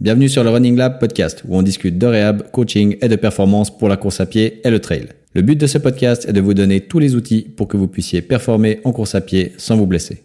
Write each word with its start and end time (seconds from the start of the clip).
Bienvenue 0.00 0.28
sur 0.28 0.44
le 0.44 0.50
Running 0.50 0.76
Lab 0.76 1.00
podcast 1.00 1.42
où 1.48 1.56
on 1.56 1.62
discute 1.62 1.98
de 1.98 2.06
réhab, 2.06 2.52
coaching 2.52 2.96
et 3.00 3.08
de 3.08 3.16
performance 3.16 3.76
pour 3.76 3.88
la 3.88 3.96
course 3.96 4.20
à 4.20 4.26
pied 4.26 4.60
et 4.64 4.70
le 4.70 4.78
trail. 4.78 5.08
Le 5.34 5.42
but 5.42 5.56
de 5.56 5.66
ce 5.66 5.76
podcast 5.76 6.24
est 6.28 6.32
de 6.32 6.40
vous 6.40 6.54
donner 6.54 6.82
tous 6.82 7.00
les 7.00 7.16
outils 7.16 7.42
pour 7.42 7.66
que 7.66 7.76
vous 7.76 7.88
puissiez 7.88 8.22
performer 8.22 8.78
en 8.84 8.92
course 8.92 9.16
à 9.16 9.20
pied 9.20 9.54
sans 9.58 9.76
vous 9.76 9.86
blesser. 9.86 10.22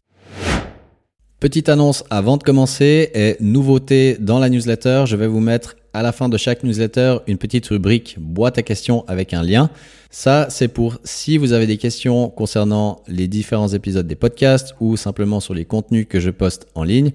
Petite 1.40 1.70
annonce 1.70 2.04
avant 2.12 2.38
de 2.38 2.44
commencer 2.44 3.10
et 3.16 3.36
nouveauté 3.40 4.16
dans 4.20 4.38
la 4.38 4.50
newsletter, 4.50 5.06
je 5.08 5.16
vais 5.16 5.26
vous 5.26 5.40
mettre 5.40 5.76
à 5.92 6.04
la 6.04 6.12
fin 6.12 6.30
de 6.30 6.38
chaque 6.38 6.62
newsletter 6.64 7.18
une 7.26 7.40
petite 7.40 7.66
rubrique 7.66 8.18
boîte 8.20 8.60
à 8.60 8.62
questions 8.62 9.04
avec 9.08 9.34
un 9.34 9.42
lien. 9.42 9.72
Ça, 10.12 10.46
c'est 10.52 10.68
pour 10.68 11.00
si 11.04 11.40
vous 11.40 11.52
avez 11.52 11.66
des 11.66 11.78
questions 11.78 12.30
concernant 12.30 13.02
les 13.08 13.28
différents 13.28 13.70
épisodes 13.70 14.06
des 14.06 14.14
podcasts 14.14 14.76
ou 14.80 14.98
simplement 14.98 15.40
sur 15.40 15.56
les 15.56 15.66
contenus 15.66 16.06
que 16.08 16.20
je 16.20 16.30
poste 16.30 16.68
en 16.76 16.84
ligne. 16.84 17.12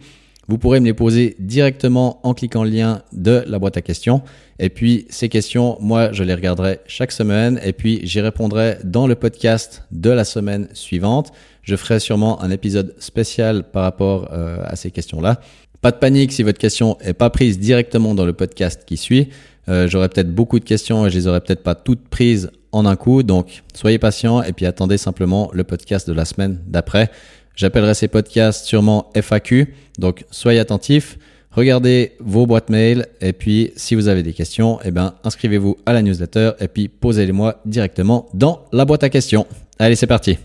Vous 0.49 0.57
pourrez 0.57 0.81
me 0.81 0.87
les 0.87 0.95
poser 0.95 1.37
directement 1.39 2.21
en 2.27 2.33
cliquant 2.33 2.65
le 2.65 2.71
lien 2.71 3.03
de 3.13 3.45
la 3.47 3.59
boîte 3.59 3.77
à 3.77 3.83
questions. 3.83 4.23
Et 4.59 4.71
puis 4.71 5.07
ces 5.11 5.29
questions, 5.29 5.77
moi, 5.81 6.11
je 6.13 6.25
les 6.25 6.35
regarderai 6.35 6.81
chaque 6.87 7.13
semaine 7.13 7.61
et 7.63 7.75
puis 7.75 8.01
j'y 8.05 8.23
répondrai 8.23 8.79
dans 8.83 9.07
le 9.07 9.15
podcast 9.15 9.85
de 9.93 10.09
la 10.09 10.25
semaine 10.25 10.69
suivante. 10.73 11.33
Je 11.63 11.77
ferai 11.77 12.01
sûrement 12.01 12.43
un 12.43 12.51
épisode 12.51 12.95
spécial 12.99 13.71
par 13.71 13.83
rapport 13.83 14.31
euh, 14.33 14.63
à 14.65 14.75
ces 14.75 14.91
questions-là. 14.91 15.39
Pas 15.83 15.91
de 15.91 15.99
panique 15.99 16.33
si 16.33 16.43
votre 16.43 16.59
question 16.59 16.97
est 17.03 17.13
pas 17.13 17.29
prise 17.29 17.59
directement 17.59 18.15
dans 18.15 18.25
le 18.25 18.33
podcast 18.33 18.85
qui 18.87 18.97
suit. 18.97 19.29
Euh, 19.69 19.87
J'aurai 19.87 20.09
peut-être 20.09 20.35
beaucoup 20.35 20.59
de 20.59 20.65
questions 20.65 21.07
et 21.07 21.11
je 21.11 21.19
les 21.19 21.27
aurai 21.27 21.43
peut-être 21.43 21.63
pas 21.63 21.75
toutes 21.75 22.09
prises 22.09 22.51
en 22.73 22.87
un 22.87 22.97
coup. 22.97 23.23
Donc 23.23 23.63
soyez 23.75 23.99
patient 23.99 24.43
et 24.43 24.53
puis 24.53 24.67
attendez 24.67 24.97
simplement 24.97 25.51
le 25.53 25.65
podcast 25.65 26.09
de 26.09 26.15
la 26.15 26.25
semaine 26.25 26.59
d'après. 26.67 27.11
J'appellerai 27.59 27.95
ces 27.95 28.07
podcasts 28.07 28.67
sûrement 28.67 29.11
FAQ, 29.21 29.75
donc 29.99 30.25
soyez 30.31 30.61
attentifs. 30.61 31.19
Regardez 31.51 32.13
vos 32.21 32.47
boîtes 32.47 32.71
mail 32.71 33.07
et 33.21 33.33
puis 33.33 33.73
si 33.75 33.97
vous 33.97 34.07
avez 34.07 34.23
des 34.23 34.33
questions, 34.33 34.79
eh 34.85 34.93
ben, 34.93 35.15
inscrivez-vous 35.25 35.77
à 35.85 35.93
la 35.93 36.03
newsletter 36.03 36.53
et 36.61 36.69
puis 36.69 36.87
posez-les-moi 36.87 37.61
directement 37.67 38.29
dans 38.33 38.65
la 38.73 38.85
boîte 38.85 39.03
à 39.03 39.11
questions. 39.11 39.45
Allez, 39.81 39.97
c'est 39.97 40.07
parti. 40.07 40.39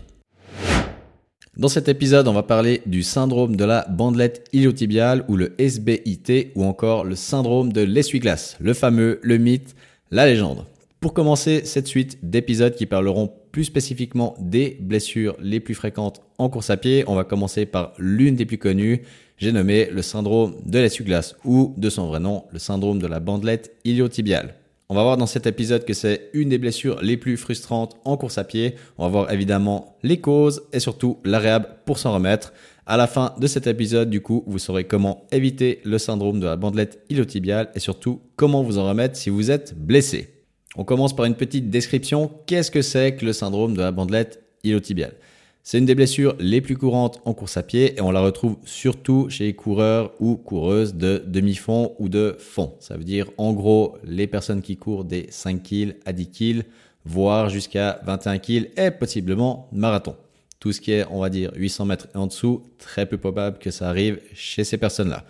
Dans 1.56 1.68
cet 1.68 1.88
épisode, 1.88 2.26
on 2.26 2.32
va 2.32 2.42
parler 2.42 2.82
du 2.84 3.04
syndrome 3.04 3.54
de 3.54 3.64
la 3.64 3.86
bandelette 3.88 4.48
iliotibiale 4.52 5.24
ou 5.28 5.36
le 5.36 5.54
SBIT 5.56 6.50
ou 6.56 6.64
encore 6.64 7.04
le 7.04 7.14
syndrome 7.14 7.72
de 7.72 7.82
l'essuie-glace, 7.82 8.56
le 8.58 8.74
fameux, 8.74 9.20
le 9.22 9.38
mythe, 9.38 9.76
la 10.10 10.26
légende. 10.26 10.64
Pour 11.04 11.12
commencer 11.12 11.66
cette 11.66 11.86
suite 11.86 12.18
d'épisodes 12.22 12.74
qui 12.74 12.86
parleront 12.86 13.30
plus 13.52 13.64
spécifiquement 13.64 14.34
des 14.40 14.78
blessures 14.80 15.36
les 15.38 15.60
plus 15.60 15.74
fréquentes 15.74 16.22
en 16.38 16.48
course 16.48 16.70
à 16.70 16.78
pied, 16.78 17.04
on 17.06 17.14
va 17.14 17.24
commencer 17.24 17.66
par 17.66 17.92
l'une 17.98 18.36
des 18.36 18.46
plus 18.46 18.56
connues, 18.56 19.02
j'ai 19.36 19.52
nommé 19.52 19.90
le 19.92 20.00
syndrome 20.00 20.54
de 20.64 20.78
l'essuie-glace 20.78 21.36
ou 21.44 21.74
de 21.76 21.90
son 21.90 22.06
vrai 22.06 22.20
nom, 22.20 22.44
le 22.52 22.58
syndrome 22.58 23.00
de 23.00 23.06
la 23.06 23.20
bandelette 23.20 23.76
iliotibiale. 23.84 24.54
On 24.88 24.94
va 24.94 25.02
voir 25.02 25.18
dans 25.18 25.26
cet 25.26 25.46
épisode 25.46 25.84
que 25.84 25.92
c'est 25.92 26.30
une 26.32 26.48
des 26.48 26.56
blessures 26.56 26.98
les 27.02 27.18
plus 27.18 27.36
frustrantes 27.36 27.96
en 28.06 28.16
course 28.16 28.38
à 28.38 28.44
pied. 28.44 28.76
On 28.96 29.02
va 29.02 29.10
voir 29.10 29.30
évidemment 29.30 29.98
les 30.02 30.22
causes 30.22 30.62
et 30.72 30.80
surtout 30.80 31.18
la 31.26 31.60
pour 31.60 31.98
s'en 31.98 32.14
remettre. 32.14 32.54
À 32.86 32.96
la 32.96 33.06
fin 33.06 33.34
de 33.38 33.46
cet 33.46 33.66
épisode, 33.66 34.08
du 34.08 34.22
coup, 34.22 34.42
vous 34.46 34.58
saurez 34.58 34.84
comment 34.84 35.26
éviter 35.32 35.82
le 35.84 35.98
syndrome 35.98 36.40
de 36.40 36.46
la 36.46 36.56
bandelette 36.56 37.04
iliotibiale 37.10 37.68
et 37.74 37.78
surtout 37.78 38.22
comment 38.36 38.62
vous 38.62 38.78
en 38.78 38.88
remettre 38.88 39.16
si 39.16 39.28
vous 39.28 39.50
êtes 39.50 39.74
blessé. 39.76 40.33
On 40.76 40.84
commence 40.84 41.14
par 41.14 41.26
une 41.26 41.36
petite 41.36 41.70
description. 41.70 42.30
Qu'est-ce 42.46 42.70
que 42.70 42.82
c'est 42.82 43.14
que 43.14 43.24
le 43.24 43.32
syndrome 43.32 43.74
de 43.74 43.80
la 43.80 43.92
bandelette 43.92 44.42
iliotibiale 44.64 45.14
C'est 45.62 45.78
une 45.78 45.86
des 45.86 45.94
blessures 45.94 46.34
les 46.40 46.60
plus 46.60 46.76
courantes 46.76 47.20
en 47.24 47.32
course 47.32 47.56
à 47.56 47.62
pied 47.62 47.96
et 47.96 48.00
on 48.00 48.10
la 48.10 48.20
retrouve 48.20 48.56
surtout 48.64 49.30
chez 49.30 49.44
les 49.44 49.54
coureurs 49.54 50.12
ou 50.18 50.34
coureuses 50.34 50.94
de 50.94 51.22
demi-fond 51.24 51.94
ou 52.00 52.08
de 52.08 52.34
fond. 52.40 52.74
Ça 52.80 52.96
veut 52.96 53.04
dire 53.04 53.30
en 53.38 53.52
gros 53.52 53.96
les 54.02 54.26
personnes 54.26 54.62
qui 54.62 54.76
courent 54.76 55.04
des 55.04 55.28
5 55.30 55.62
kg 55.62 55.94
à 56.06 56.12
10 56.12 56.30
kg, 56.30 56.62
voire 57.04 57.50
jusqu'à 57.50 58.00
21 58.04 58.38
kg 58.38 58.68
et 58.76 58.90
possiblement 58.90 59.68
marathon. 59.70 60.16
Tout 60.58 60.72
ce 60.72 60.80
qui 60.80 60.90
est, 60.90 61.04
on 61.08 61.20
va 61.20 61.30
dire, 61.30 61.52
800 61.54 61.84
mètres 61.84 62.08
en 62.14 62.26
dessous, 62.26 62.64
très 62.78 63.06
peu 63.06 63.18
probable 63.18 63.58
que 63.58 63.70
ça 63.70 63.88
arrive 63.88 64.18
chez 64.32 64.64
ces 64.64 64.78
personnes-là. 64.78 65.24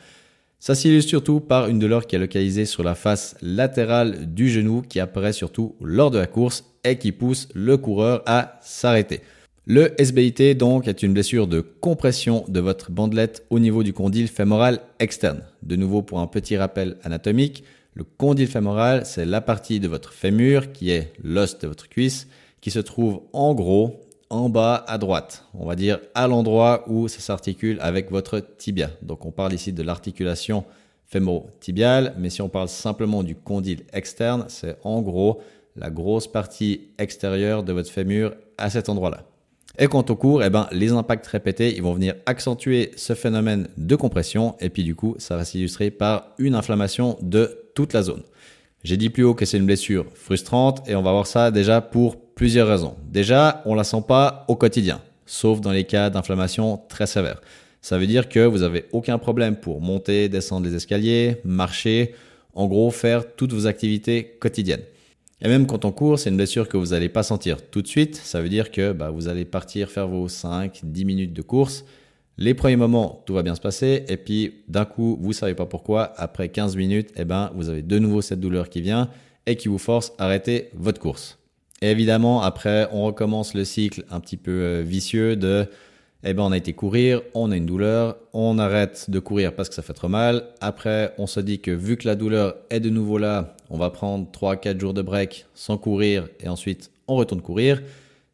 Ça 0.67 0.75
s'illustre 0.75 1.11
surtout 1.11 1.41
par 1.41 1.69
une 1.69 1.79
douleur 1.79 2.07
qui 2.07 2.17
est 2.17 2.19
localisée 2.19 2.65
sur 2.65 2.83
la 2.83 2.95
face 2.95 3.37
latérale 3.43 4.33
du 4.33 4.49
genou 4.49 4.81
qui 4.81 4.99
apparaît 4.99 5.35
surtout 5.35 5.77
lors 5.83 6.11
de 6.11 6.17
la 6.17 6.27
course 6.27 6.65
et 6.85 6.97
qui 6.97 7.13
pousse 7.13 7.49
le 7.53 7.77
coureur 7.77 8.23
à 8.25 8.59
s'arrêter. 8.63 9.21
Le 9.67 9.93
SBIT 10.01 10.55
donc 10.55 10.89
est 10.89 11.03
une 11.03 11.13
blessure 11.13 11.49
de 11.49 11.61
compression 11.61 12.47
de 12.49 12.61
votre 12.61 12.91
bandelette 12.91 13.45
au 13.51 13.59
niveau 13.59 13.83
du 13.83 13.93
condyle 13.93 14.27
fémoral 14.27 14.81
externe. 15.01 15.43
De 15.63 15.77
nouveau 15.77 16.01
pour 16.01 16.21
un 16.21 16.27
petit 16.27 16.57
rappel 16.57 16.97
anatomique, 17.05 17.63
le 17.93 18.05
condyle 18.05 18.49
fémoral 18.49 19.03
c'est 19.05 19.27
la 19.27 19.43
partie 19.43 19.81
de 19.81 19.89
votre 19.89 20.15
fémur 20.15 20.73
qui 20.73 20.89
est 20.89 21.13
l'os 21.23 21.59
de 21.59 21.67
votre 21.67 21.91
cuisse 21.91 22.27
qui 22.63 22.71
se 22.71 22.79
trouve 22.79 23.21
en 23.35 23.53
gros 23.53 24.01
en 24.31 24.49
bas 24.49 24.85
à 24.89 24.99
droite, 24.99 25.45
on 25.55 25.67
va 25.67 25.77
dire 25.77 26.01
à 26.15 26.27
l'endroit 26.27 26.85
où 26.89 27.09
ça 27.09 27.21
s'articule 27.21 27.79
avec 27.81 28.11
votre 28.11 28.41
tibia. 28.41 28.91
Donc 29.03 29.27
on 29.27 29.31
parle 29.31 29.53
ici 29.53 29.73
de 29.73 29.83
l'articulation 29.83 30.65
fémoro-tibiale, 31.07 32.15
mais 32.19 32.31
si 32.31 32.43
on 32.43 32.49
parle 32.49 32.69
simplement 32.69 33.23
du 33.23 33.37
condyle 33.37 33.85
externe, 33.93 34.47
c'est 34.49 34.77
en 34.83 35.03
gros 35.03 35.41
la 35.77 35.91
grosse 35.91 36.27
partie 36.27 36.89
extérieure 36.99 37.62
de 37.62 37.73
votre 37.73 37.91
fémur 37.91 38.35
à 38.59 38.71
cet 38.71 38.89
endroit-là. 38.89 39.25
Et 39.79 39.89
quant 39.89 40.05
au 40.09 40.15
cours, 40.15 40.43
eh 40.45 40.51
ben, 40.51 40.69
les 40.71 40.93
impacts 40.93 41.27
répétés, 41.27 41.75
ils 41.75 41.83
vont 41.83 41.95
venir 41.95 42.15
accentuer 42.27 42.93
ce 42.97 43.15
phénomène 43.15 43.69
de 43.77 43.97
compression 43.97 44.55
et 44.61 44.71
puis 44.71 44.85
du 44.85 44.95
coup, 44.95 45.17
ça 45.19 45.37
va 45.37 45.45
s'illustrer 45.45 45.91
par 45.91 46.29
une 46.39 46.55
inflammation 46.55 47.19
de 47.21 47.59
toute 47.75 47.93
la 47.93 48.03
zone. 48.03 48.23
J'ai 48.85 48.97
dit 48.97 49.11
plus 49.11 49.25
haut 49.25 49.35
que 49.35 49.47
c'est 49.47 49.56
une 49.56 49.67
blessure 49.67 50.06
frustrante 50.15 50.89
et 50.89 50.95
on 50.95 51.03
va 51.03 51.11
voir 51.11 51.27
ça 51.27 51.51
déjà 51.51 51.81
pour 51.81 52.17
plusieurs 52.34 52.69
raisons. 52.69 52.97
Déjà, 53.11 53.62
on 53.65 53.75
la 53.75 53.84
sent 53.84 54.05
pas 54.06 54.45
au 54.49 54.56
quotidien, 54.56 55.00
sauf 55.27 55.61
dans 55.61 55.72
les 55.72 55.84
cas 55.84 56.11
d'inflammation 56.11 56.81
très 56.89 57.06
sévère. 57.06 57.41
Ça 57.81 57.99
veut 57.99 58.06
dire 58.06 58.28
que 58.28 58.41
vous 58.41 58.62
avez 58.62 58.87
aucun 58.93 59.19
problème 59.19 59.56
pour 59.56 59.81
monter, 59.81 60.28
descendre 60.28 60.67
les 60.67 60.75
escaliers, 60.75 61.37
marcher, 61.44 62.15
en 62.55 62.67
gros 62.67 62.91
faire 62.91 63.34
toutes 63.37 63.53
vos 63.53 63.67
activités 63.67 64.37
quotidiennes. 64.41 64.84
Et 65.43 65.49
même 65.49 65.67
quand 65.67 65.84
on 65.84 65.93
court, 65.93 66.19
c'est 66.19 66.31
une 66.31 66.37
blessure 66.37 66.69
que 66.69 66.77
vous 66.77 66.87
n'allez 66.87 67.11
pas 67.11 67.23
sentir 67.23 67.59
tout 67.69 67.83
de 67.83 67.87
suite. 67.87 68.17
Ça 68.17 68.41
veut 68.41 68.49
dire 68.49 68.71
que 68.71 68.93
bah, 68.93 69.11
vous 69.11 69.28
allez 69.28 69.44
partir 69.44 69.91
faire 69.91 70.09
vos 70.09 70.28
5-10 70.28 71.05
minutes 71.05 71.33
de 71.34 71.43
course. 71.43 71.84
Les 72.39 72.55
premiers 72.55 72.77
moments, 72.77 73.23
tout 73.27 73.34
va 73.34 73.43
bien 73.43 73.55
se 73.55 73.61
passer. 73.61 74.05
Et 74.09 74.17
puis, 74.17 74.62
d'un 74.69 74.87
coup, 74.87 75.19
vous 75.21 75.33
savez 75.33 75.55
pas 75.55 75.67
pourquoi, 75.67 76.15
après 76.17 76.49
15 76.49 76.77
minutes, 76.77 77.11
eh 77.17 77.25
ben, 77.25 77.53
vous 77.55 77.69
avez 77.69 77.83
de 77.83 77.99
nouveau 77.99 78.23
cette 78.23 78.41
douleur 78.41 78.71
qui 78.71 78.81
vient 78.81 79.11
et 79.47 79.56
qui 79.56 79.69
vous 79.69 79.78
force 79.78 80.12
à 80.19 80.25
arrêter 80.25 80.71
votre 80.75 81.00
course. 81.00 81.39
Évidemment, 81.91 82.41
après, 82.41 82.89
on 82.93 83.05
recommence 83.05 83.53
le 83.53 83.67
cycle 83.67 84.05
un 84.11 84.19
petit 84.19 84.39
peu 84.39 84.50
euh, 84.50 84.83
vicieux 84.83 85.37
de, 85.37 85.67
eh 86.25 86.33
ben, 86.33 86.43
on 86.43 86.50
a 86.50 86.56
été 86.56 86.72
courir, 86.72 87.21
on 87.34 87.50
a 87.50 87.59
une 87.59 87.67
douleur, 87.67 88.17
on 88.33 88.59
arrête 88.59 89.11
de 89.11 89.19
courir 89.19 89.55
parce 89.55 89.69
que 89.69 89.75
ça 89.75 89.83
fait 89.83 89.93
trop 89.93 90.09
mal. 90.09 90.47
Après, 90.62 91.12
on 91.19 91.27
se 91.27 91.41
dit 91.41 91.61
que 91.61 91.71
vu 91.71 91.99
que 91.99 92.09
la 92.09 92.15
douleur 92.15 92.56
est 92.71 92.81
de 92.81 92.89
nouveau 92.89 93.19
là, 93.19 93.55
on 93.69 93.77
va 93.77 93.91
prendre 93.91 94.27
3-4 94.33 94.81
jours 94.81 94.94
de 94.94 95.03
break 95.03 95.44
sans 95.53 95.77
courir 95.77 96.27
et 96.41 96.49
ensuite 96.49 96.91
on 97.06 97.17
retourne 97.17 97.43
courir. 97.43 97.83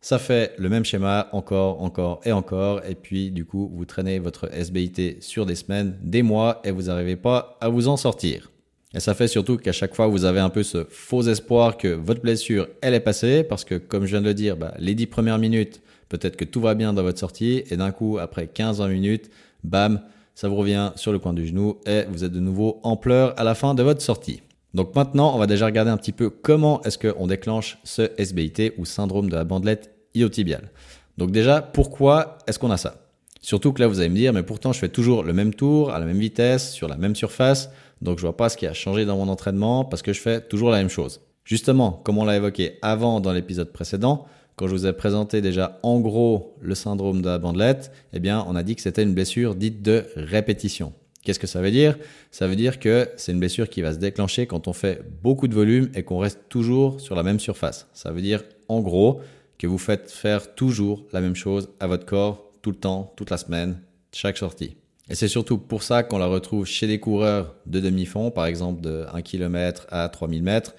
Ça 0.01 0.21
fait 0.21 0.55
le 0.57 0.69
même 0.69 0.85
schéma 0.85 1.29
encore, 1.33 1.83
encore 1.83 2.21
et 2.25 2.31
encore. 2.31 2.83
Et 2.89 2.95
puis, 2.95 3.33
du 3.33 3.45
coup, 3.45 3.69
vous 3.75 3.85
traînez 3.85 4.21
votre 4.21 4.49
SBIT 4.55 5.17
sur 5.23 5.45
des 5.45 5.57
semaines, 5.57 5.99
des 6.03 6.23
mois 6.23 6.61
et 6.63 6.71
vous 6.71 6.83
n'arrivez 6.83 7.17
pas 7.17 7.59
à 7.61 7.69
vous 7.69 7.89
en 7.89 7.97
sortir. 7.97 8.53
Et 8.95 9.01
ça 9.01 9.15
fait 9.15 9.29
surtout 9.29 9.57
qu'à 9.57 9.73
chaque 9.73 9.95
fois, 9.95 10.09
vous 10.09 10.25
avez 10.25 10.41
un 10.41 10.51
peu 10.51 10.65
ce 10.65 10.85
faux 10.89 11.23
espoir 11.23 11.77
que 11.77 11.89
votre 11.89 12.23
blessure, 12.23 12.69
elle 12.81 12.95
est 12.95 13.01
passée, 13.01 13.45
parce 13.45 13.65
que 13.65 13.77
comme 13.77 14.05
je 14.05 14.11
viens 14.11 14.21
de 14.21 14.27
le 14.27 14.35
dire, 14.35 14.57
bah, 14.57 14.75
les 14.79 14.95
10 14.95 15.07
premières 15.07 15.39
minutes, 15.39 15.81
peut-être 16.09 16.37
que 16.37 16.45
tout 16.45 16.61
va 16.61 16.75
bien 16.75 16.93
dans 16.93 17.03
votre 17.03 17.19
sortie, 17.19 17.63
et 17.71 17.77
d'un 17.77 17.93
coup, 17.93 18.19
après 18.19 18.47
15-20 18.47 18.91
minutes, 18.91 19.31
bam, 19.63 20.01
ça 20.35 20.49
vous 20.49 20.57
revient 20.57 20.91
sur 20.97 21.13
le 21.13 21.21
coin 21.21 21.33
du 21.33 21.47
genou, 21.47 21.79
et 21.87 22.03
vous 22.11 22.25
êtes 22.25 22.33
de 22.33 22.41
nouveau 22.41 22.81
en 22.83 22.97
pleurs 22.97 23.39
à 23.39 23.45
la 23.45 23.55
fin 23.55 23.75
de 23.75 23.83
votre 23.85 24.03
sortie. 24.03 24.43
Donc 24.75 24.95
maintenant, 24.95 25.35
on 25.35 25.39
va 25.39 25.47
déjà 25.47 25.67
regarder 25.67 25.91
un 25.91 25.97
petit 25.97 26.13
peu 26.13 26.31
comment 26.31 26.83
est-ce 26.83 26.99
qu'on 26.99 27.27
déclenche 27.27 27.79
ce 27.85 28.11
SBIT 28.19 28.73
ou 28.77 28.85
syndrome 28.85 29.29
de 29.29 29.37
la 29.37 29.45
bandelette 29.45 29.93
iliotibiale. 30.15 30.71
Donc 31.17 31.31
déjà, 31.31 31.61
pourquoi 31.61 32.39
est-ce 32.47 32.59
qu'on 32.59 32.71
a 32.71 32.77
ça? 32.77 33.10
Surtout 33.41 33.73
que 33.73 33.81
là, 33.81 33.89
vous 33.89 34.01
allez 34.01 34.09
me 34.09 34.17
dire, 34.17 34.33
mais 34.33 34.43
pourtant, 34.43 34.73
je 34.73 34.79
fais 34.79 34.89
toujours 34.89 35.23
le 35.23 35.33
même 35.33 35.55
tour, 35.55 35.91
à 35.91 35.99
la 35.99 36.07
même 36.07 36.19
vitesse, 36.19 36.73
sur 36.73 36.89
la 36.89 36.97
même 36.97 37.17
surface. 37.17 37.71
Donc, 38.03 38.19
je 38.19 38.23
vois 38.23 38.37
pas 38.37 38.49
ce 38.49 38.57
qui 38.57 38.67
a 38.67 38.75
changé 38.75 39.05
dans 39.07 39.17
mon 39.17 39.29
entraînement 39.29 39.85
parce 39.85 40.03
que 40.03 40.13
je 40.13 40.21
fais 40.21 40.41
toujours 40.41 40.71
la 40.71 40.79
même 40.79 40.91
chose. 40.91 41.21
Justement, 41.45 41.93
comme 42.05 42.19
on 42.19 42.25
l'a 42.25 42.37
évoqué 42.37 42.79
avant 42.83 43.21
dans 43.21 43.33
l'épisode 43.33 43.73
précédent, 43.73 44.27
quand 44.57 44.69
je 44.69 44.73
vous 44.73 44.87
ai 44.87 44.93
présenté 44.93 45.41
déjà 45.41 45.79
en 45.83 46.01
gros 46.01 46.55
le 46.61 46.75
syndrome 46.75 47.23
de 47.23 47.29
la 47.29 47.39
bandelette, 47.39 47.93
eh 48.13 48.21
bien, 48.21 48.45
on 48.47 48.57
a 48.57 48.63
dit 48.63 48.77
que 48.77 48.83
c'était 48.83 49.03
une 49.03 49.15
blessure 49.15 49.55
dite 49.55 49.81
de 49.81 50.05
répétition. 50.17 50.93
Qu'est-ce 51.23 51.39
que 51.39 51.47
ça 51.47 51.63
veut 51.63 51.71
dire? 51.71 51.99
Ça 52.31 52.47
veut 52.47 52.57
dire 52.57 52.79
que 52.79 53.09
c'est 53.17 53.33
une 53.33 53.41
blessure 53.41 53.69
qui 53.69 53.83
va 53.83 53.93
se 53.93 53.99
déclencher 53.99 54.47
quand 54.47 54.69
on 54.69 54.73
fait 54.73 55.03
beaucoup 55.23 55.49
de 55.49 55.55
volume 55.55 55.91
et 55.95 56.03
qu'on 56.03 56.19
reste 56.19 56.41
toujours 56.49 57.01
sur 57.01 57.15
la 57.15 57.23
même 57.23 57.41
surface. 57.41 57.89
Ça 57.93 58.11
veut 58.11 58.23
dire 58.23 58.43
en 58.69 58.81
gros 58.81 59.21
que 59.59 59.67
vous 59.67 59.79
faites 59.79 60.11
faire 60.11 60.55
toujours 60.55 61.05
la 61.13 61.21
même 61.21 61.37
chose 61.37 61.71
à 61.81 61.87
votre 61.87 62.07
corps 62.07 62.50
tout 62.63 62.71
le 62.71 62.77
temps, 62.77 63.13
toute 63.17 63.31
la 63.31 63.37
semaine, 63.37 63.81
chaque 64.13 64.37
sortie. 64.37 64.77
Et 65.09 65.15
c'est 65.15 65.29
surtout 65.29 65.59
pour 65.59 65.83
ça 65.83 66.03
qu'on 66.03 66.19
la 66.19 66.27
retrouve 66.27 66.67
chez 66.67 66.87
les 66.87 67.01
coureurs 67.01 67.57
de 67.67 67.81
demi-fond, 67.81 68.31
par 68.31 68.47
exemple 68.47 68.81
de 68.81 69.07
1 69.13 69.23
km 69.23 69.87
à 69.91 70.09
3000 70.09 70.43
mètres, 70.43 70.75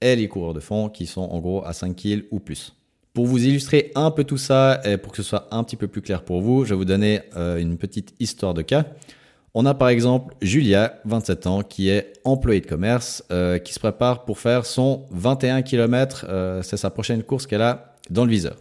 et 0.00 0.16
les 0.16 0.28
coureurs 0.28 0.54
de 0.54 0.60
fond 0.60 0.88
qui 0.88 1.06
sont 1.06 1.22
en 1.22 1.38
gros 1.40 1.64
à 1.64 1.72
5 1.72 1.94
kg 1.94 2.24
ou 2.30 2.40
plus. 2.40 2.74
Pour 3.12 3.26
vous 3.26 3.44
illustrer 3.44 3.92
un 3.94 4.10
peu 4.10 4.24
tout 4.24 4.38
ça 4.38 4.80
et 4.84 4.96
pour 4.96 5.12
que 5.12 5.18
ce 5.18 5.22
soit 5.22 5.46
un 5.50 5.62
petit 5.62 5.76
peu 5.76 5.86
plus 5.86 6.02
clair 6.02 6.24
pour 6.24 6.40
vous, 6.40 6.64
je 6.64 6.70
vais 6.70 6.76
vous 6.76 6.84
donner 6.84 7.20
euh, 7.36 7.58
une 7.58 7.76
petite 7.76 8.14
histoire 8.18 8.54
de 8.54 8.62
cas. 8.62 8.86
On 9.54 9.66
a 9.66 9.74
par 9.74 9.88
exemple 9.88 10.34
Julia, 10.42 10.98
27 11.04 11.46
ans, 11.46 11.62
qui 11.62 11.88
est 11.88 12.14
employée 12.24 12.60
de 12.60 12.66
commerce, 12.66 13.22
euh, 13.30 13.58
qui 13.58 13.72
se 13.72 13.78
prépare 13.78 14.24
pour 14.24 14.40
faire 14.40 14.66
son 14.66 15.06
21 15.12 15.62
km. 15.62 16.26
Euh, 16.28 16.60
c'est 16.62 16.76
sa 16.76 16.90
prochaine 16.90 17.22
course 17.22 17.46
qu'elle 17.46 17.62
a 17.62 17.94
dans 18.10 18.24
le 18.24 18.30
viseur. 18.30 18.56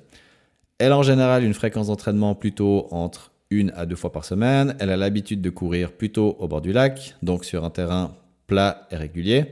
Elle 0.79 0.91
a 0.91 0.97
en 0.97 1.03
général 1.03 1.43
une 1.43 1.53
fréquence 1.53 1.87
d'entraînement 1.87 2.35
plutôt 2.35 2.87
entre 2.91 3.31
une 3.49 3.71
à 3.75 3.85
deux 3.85 3.95
fois 3.95 4.11
par 4.11 4.25
semaine. 4.25 4.75
Elle 4.79 4.89
a 4.89 4.97
l'habitude 4.97 5.41
de 5.41 5.49
courir 5.49 5.91
plutôt 5.91 6.35
au 6.39 6.47
bord 6.47 6.61
du 6.61 6.73
lac, 6.73 7.15
donc 7.21 7.45
sur 7.45 7.63
un 7.63 7.69
terrain 7.69 8.15
plat 8.47 8.87
et 8.91 8.95
régulier. 8.95 9.45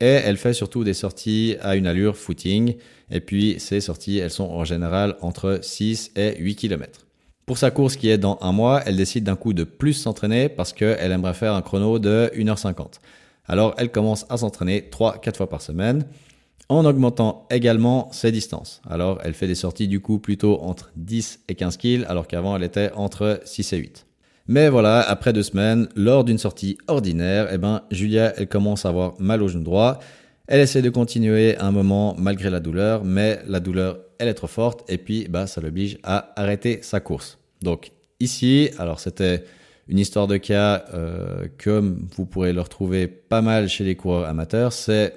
Et 0.00 0.06
elle 0.06 0.36
fait 0.36 0.52
surtout 0.52 0.82
des 0.82 0.94
sorties 0.94 1.56
à 1.62 1.76
une 1.76 1.86
allure 1.86 2.16
footing. 2.16 2.74
Et 3.10 3.20
puis 3.20 3.56
ces 3.58 3.80
sorties, 3.80 4.18
elles 4.18 4.30
sont 4.30 4.50
en 4.50 4.64
général 4.64 5.16
entre 5.20 5.60
6 5.62 6.12
et 6.16 6.36
8 6.38 6.56
km. 6.56 7.06
Pour 7.46 7.56
sa 7.58 7.70
course 7.70 7.96
qui 7.96 8.08
est 8.08 8.18
dans 8.18 8.38
un 8.40 8.52
mois, 8.52 8.82
elle 8.84 8.96
décide 8.96 9.24
d'un 9.24 9.36
coup 9.36 9.52
de 9.52 9.64
plus 9.64 9.94
s'entraîner 9.94 10.48
parce 10.48 10.72
qu'elle 10.72 11.12
aimerait 11.12 11.34
faire 11.34 11.54
un 11.54 11.62
chrono 11.62 11.98
de 11.98 12.30
1h50. 12.34 12.94
Alors 13.46 13.74
elle 13.78 13.90
commence 13.90 14.26
à 14.28 14.38
s'entraîner 14.38 14.88
3-4 14.90 15.36
fois 15.36 15.48
par 15.48 15.62
semaine 15.62 16.04
en 16.68 16.84
augmentant 16.84 17.46
également 17.50 18.08
ses 18.12 18.32
distances. 18.32 18.80
Alors 18.88 19.20
elle 19.24 19.34
fait 19.34 19.46
des 19.46 19.54
sorties 19.54 19.88
du 19.88 20.00
coup 20.00 20.18
plutôt 20.18 20.60
entre 20.60 20.92
10 20.96 21.40
et 21.48 21.54
15 21.54 21.76
kg 21.76 22.04
alors 22.08 22.26
qu'avant 22.26 22.56
elle 22.56 22.62
était 22.62 22.90
entre 22.94 23.40
6 23.44 23.72
et 23.72 23.76
8. 23.78 24.06
Mais 24.48 24.68
voilà, 24.68 25.00
après 25.00 25.32
deux 25.32 25.42
semaines, 25.42 25.88
lors 25.94 26.24
d'une 26.24 26.38
sortie 26.38 26.76
ordinaire, 26.88 27.48
eh 27.52 27.58
ben, 27.58 27.82
Julia, 27.90 28.34
elle 28.36 28.48
commence 28.48 28.84
à 28.84 28.88
avoir 28.88 29.14
mal 29.20 29.40
au 29.40 29.48
genou 29.48 29.62
droit. 29.62 30.00
Elle 30.48 30.60
essaie 30.60 30.82
de 30.82 30.90
continuer 30.90 31.56
un 31.58 31.70
moment 31.70 32.16
malgré 32.18 32.50
la 32.50 32.58
douleur, 32.58 33.04
mais 33.04 33.40
la 33.46 33.60
douleur, 33.60 34.00
elle 34.18 34.28
est 34.28 34.34
trop 34.34 34.48
forte 34.48 34.84
et 34.90 34.98
puis 34.98 35.28
bah, 35.28 35.46
ça 35.46 35.60
l'oblige 35.60 35.98
à 36.02 36.32
arrêter 36.36 36.80
sa 36.82 36.98
course. 36.98 37.38
Donc 37.62 37.92
ici, 38.18 38.70
alors 38.78 38.98
c'était 38.98 39.44
une 39.88 39.98
histoire 39.98 40.26
de 40.26 40.36
cas 40.36 40.84
euh, 40.92 41.46
comme 41.62 42.06
vous 42.16 42.26
pourrez 42.26 42.52
le 42.52 42.60
retrouver 42.60 43.06
pas 43.06 43.42
mal 43.42 43.68
chez 43.68 43.84
les 43.84 43.94
coureurs 43.94 44.28
amateurs. 44.28 44.72
C'est 44.72 45.14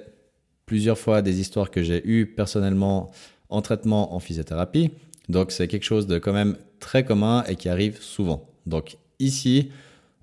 plusieurs 0.66 0.98
fois 0.98 1.22
des 1.22 1.40
histoires 1.40 1.70
que 1.70 1.82
j'ai 1.82 2.06
eues 2.06 2.26
personnellement 2.26 3.10
en 3.48 3.62
traitement 3.62 4.14
en 4.14 4.20
physiothérapie. 4.20 4.90
Donc 5.28 5.52
c'est 5.52 5.68
quelque 5.68 5.84
chose 5.84 6.06
de 6.06 6.18
quand 6.18 6.32
même 6.32 6.56
très 6.80 7.04
commun 7.04 7.44
et 7.48 7.56
qui 7.56 7.68
arrive 7.68 8.00
souvent. 8.00 8.48
Donc 8.66 8.98
ici, 9.18 9.70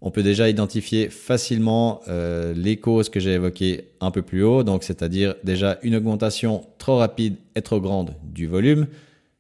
on 0.02 0.12
peut 0.12 0.24
déjà 0.24 0.50
identifier 0.50 1.10
facilement 1.10 2.02
euh, 2.10 2.54
les 2.54 2.78
causes 2.78 3.10
que 3.10 3.22
j'ai 3.22 3.32
évoquées 3.32 3.88
un 4.02 4.12
peu 4.12 4.22
plus 4.22 4.44
haut, 4.44 4.64
donc 4.64 4.84
c'est-à-dire 4.84 5.36
déjà 5.46 5.80
une 5.82 5.96
augmentation 5.96 6.66
trop 6.78 6.98
rapide 6.98 7.38
et 7.56 7.62
trop 7.62 7.80
grande 7.80 8.14
du 8.24 8.48
volume 8.48 8.88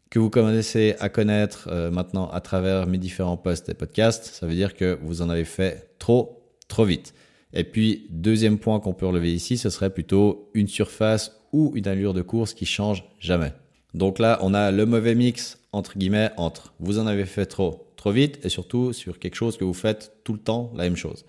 que 0.09 0.19
vous 0.19 0.29
commencez 0.29 0.95
à 0.99 1.09
connaître 1.09 1.67
euh, 1.71 1.89
maintenant 1.89 2.29
à 2.29 2.39
travers 2.39 2.87
mes 2.87 2.99
différents 2.99 3.35
posts 3.35 3.67
et 3.69 3.73
podcasts. 3.73 4.25
Ça 4.25 4.45
veut 4.45 4.53
dire 4.53 4.75
que 4.75 4.97
vous 5.01 5.21
en 5.21 5.29
avez 5.29 5.43
fait 5.43 5.89
trop, 5.99 6.43
trop 6.67 6.85
vite. 6.85 7.13
Et 7.53 7.63
puis, 7.63 8.07
deuxième 8.09 8.57
point 8.57 8.79
qu'on 8.79 8.93
peut 8.93 9.05
relever 9.05 9.33
ici, 9.33 9.57
ce 9.57 9.69
serait 9.69 9.91
plutôt 9.91 10.49
une 10.53 10.67
surface 10.67 11.39
ou 11.51 11.71
une 11.75 11.87
allure 11.87 12.13
de 12.13 12.21
course 12.21 12.53
qui 12.53 12.65
change 12.65 13.05
jamais. 13.19 13.53
Donc 13.93 14.17
là, 14.17 14.39
on 14.41 14.53
a 14.55 14.71
le 14.71 14.85
mauvais 14.85 15.13
mix, 15.13 15.59
entre 15.71 15.97
guillemets, 15.97 16.31
entre 16.37 16.73
vous 16.79 16.97
en 16.97 17.05
avez 17.05 17.25
fait 17.25 17.45
trop, 17.45 17.87
trop 17.95 18.11
vite 18.11 18.43
et 18.43 18.49
surtout 18.49 18.91
sur 18.91 19.19
quelque 19.19 19.35
chose 19.35 19.55
que 19.55 19.63
vous 19.63 19.73
faites 19.73 20.13
tout 20.23 20.33
le 20.33 20.39
temps 20.39 20.71
la 20.75 20.83
même 20.83 20.95
chose. 20.95 21.25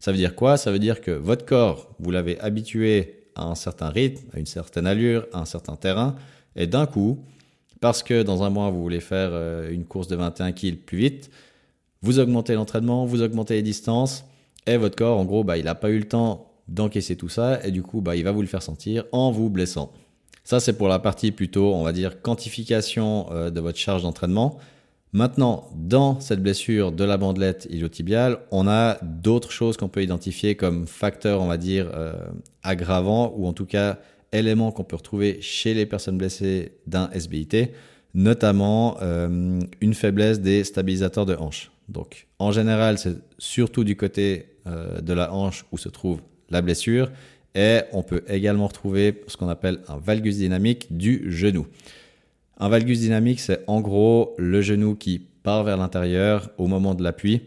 Ça 0.00 0.10
veut 0.10 0.18
dire 0.18 0.34
quoi? 0.34 0.56
Ça 0.56 0.72
veut 0.72 0.80
dire 0.80 1.00
que 1.00 1.12
votre 1.12 1.44
corps, 1.44 1.94
vous 2.00 2.10
l'avez 2.10 2.40
habitué 2.40 3.26
à 3.36 3.44
un 3.44 3.54
certain 3.54 3.90
rythme, 3.90 4.26
à 4.34 4.40
une 4.40 4.46
certaine 4.46 4.86
allure, 4.86 5.26
à 5.32 5.40
un 5.40 5.44
certain 5.44 5.76
terrain, 5.76 6.16
et 6.56 6.66
d'un 6.66 6.86
coup, 6.86 7.22
parce 7.80 8.02
que 8.02 8.22
dans 8.22 8.42
un 8.42 8.50
mois, 8.50 8.70
vous 8.70 8.82
voulez 8.82 9.00
faire 9.00 9.30
euh, 9.32 9.70
une 9.70 9.84
course 9.84 10.08
de 10.08 10.16
21 10.16 10.52
kg 10.52 10.76
plus 10.76 10.98
vite, 10.98 11.30
vous 12.02 12.18
augmentez 12.18 12.54
l'entraînement, 12.54 13.06
vous 13.06 13.22
augmentez 13.22 13.54
les 13.54 13.62
distances, 13.62 14.24
et 14.66 14.76
votre 14.76 14.96
corps, 14.96 15.18
en 15.18 15.24
gros, 15.24 15.44
bah, 15.44 15.58
il 15.58 15.64
n'a 15.64 15.74
pas 15.74 15.90
eu 15.90 15.98
le 15.98 16.08
temps 16.08 16.50
d'encaisser 16.68 17.16
tout 17.16 17.28
ça, 17.28 17.64
et 17.64 17.70
du 17.70 17.82
coup, 17.82 18.00
bah, 18.00 18.16
il 18.16 18.24
va 18.24 18.32
vous 18.32 18.42
le 18.42 18.46
faire 18.46 18.62
sentir 18.62 19.04
en 19.12 19.30
vous 19.30 19.50
blessant. 19.50 19.92
Ça, 20.44 20.60
c'est 20.60 20.72
pour 20.72 20.88
la 20.88 20.98
partie 20.98 21.32
plutôt, 21.32 21.74
on 21.74 21.82
va 21.82 21.92
dire, 21.92 22.22
quantification 22.22 23.26
euh, 23.32 23.50
de 23.50 23.60
votre 23.60 23.78
charge 23.78 24.02
d'entraînement. 24.02 24.58
Maintenant, 25.12 25.68
dans 25.74 26.20
cette 26.20 26.40
blessure 26.40 26.92
de 26.92 27.02
la 27.02 27.16
bandelette 27.16 27.66
iliotibiale, 27.70 28.38
on 28.52 28.68
a 28.68 28.98
d'autres 29.02 29.50
choses 29.50 29.76
qu'on 29.76 29.88
peut 29.88 30.02
identifier 30.02 30.54
comme 30.54 30.86
facteurs, 30.86 31.40
on 31.40 31.46
va 31.46 31.56
dire, 31.56 31.90
euh, 31.94 32.12
aggravants 32.62 33.34
ou 33.36 33.46
en 33.48 33.52
tout 33.52 33.66
cas 33.66 33.98
éléments 34.32 34.70
qu'on 34.70 34.84
peut 34.84 34.94
retrouver 34.94 35.38
chez 35.40 35.74
les 35.74 35.84
personnes 35.84 36.16
blessées 36.16 36.72
d'un 36.86 37.10
SBIT, 37.12 37.70
notamment 38.14 38.98
euh, 39.02 39.60
une 39.80 39.94
faiblesse 39.94 40.40
des 40.40 40.62
stabilisateurs 40.62 41.26
de 41.26 41.34
hanche. 41.34 41.72
Donc, 41.88 42.28
en 42.38 42.52
général, 42.52 42.98
c'est 42.98 43.16
surtout 43.38 43.82
du 43.82 43.96
côté 43.96 44.46
de 44.66 45.12
la 45.12 45.32
hanche 45.32 45.64
où 45.72 45.78
se 45.78 45.88
trouve 45.88 46.20
la 46.50 46.62
blessure 46.62 47.10
et 47.54 47.80
on 47.92 48.02
peut 48.02 48.22
également 48.28 48.68
retrouver 48.68 49.22
ce 49.26 49.36
qu'on 49.36 49.48
appelle 49.48 49.80
un 49.88 49.98
valgus 49.98 50.36
dynamique 50.36 50.96
du 50.96 51.30
genou. 51.30 51.66
Un 52.58 52.68
valgus 52.68 53.00
dynamique, 53.00 53.40
c'est 53.40 53.64
en 53.66 53.80
gros 53.80 54.34
le 54.38 54.60
genou 54.62 54.94
qui 54.94 55.18
part 55.42 55.64
vers 55.64 55.76
l'intérieur 55.76 56.50
au 56.58 56.66
moment 56.66 56.94
de 56.94 57.02
l'appui. 57.02 57.42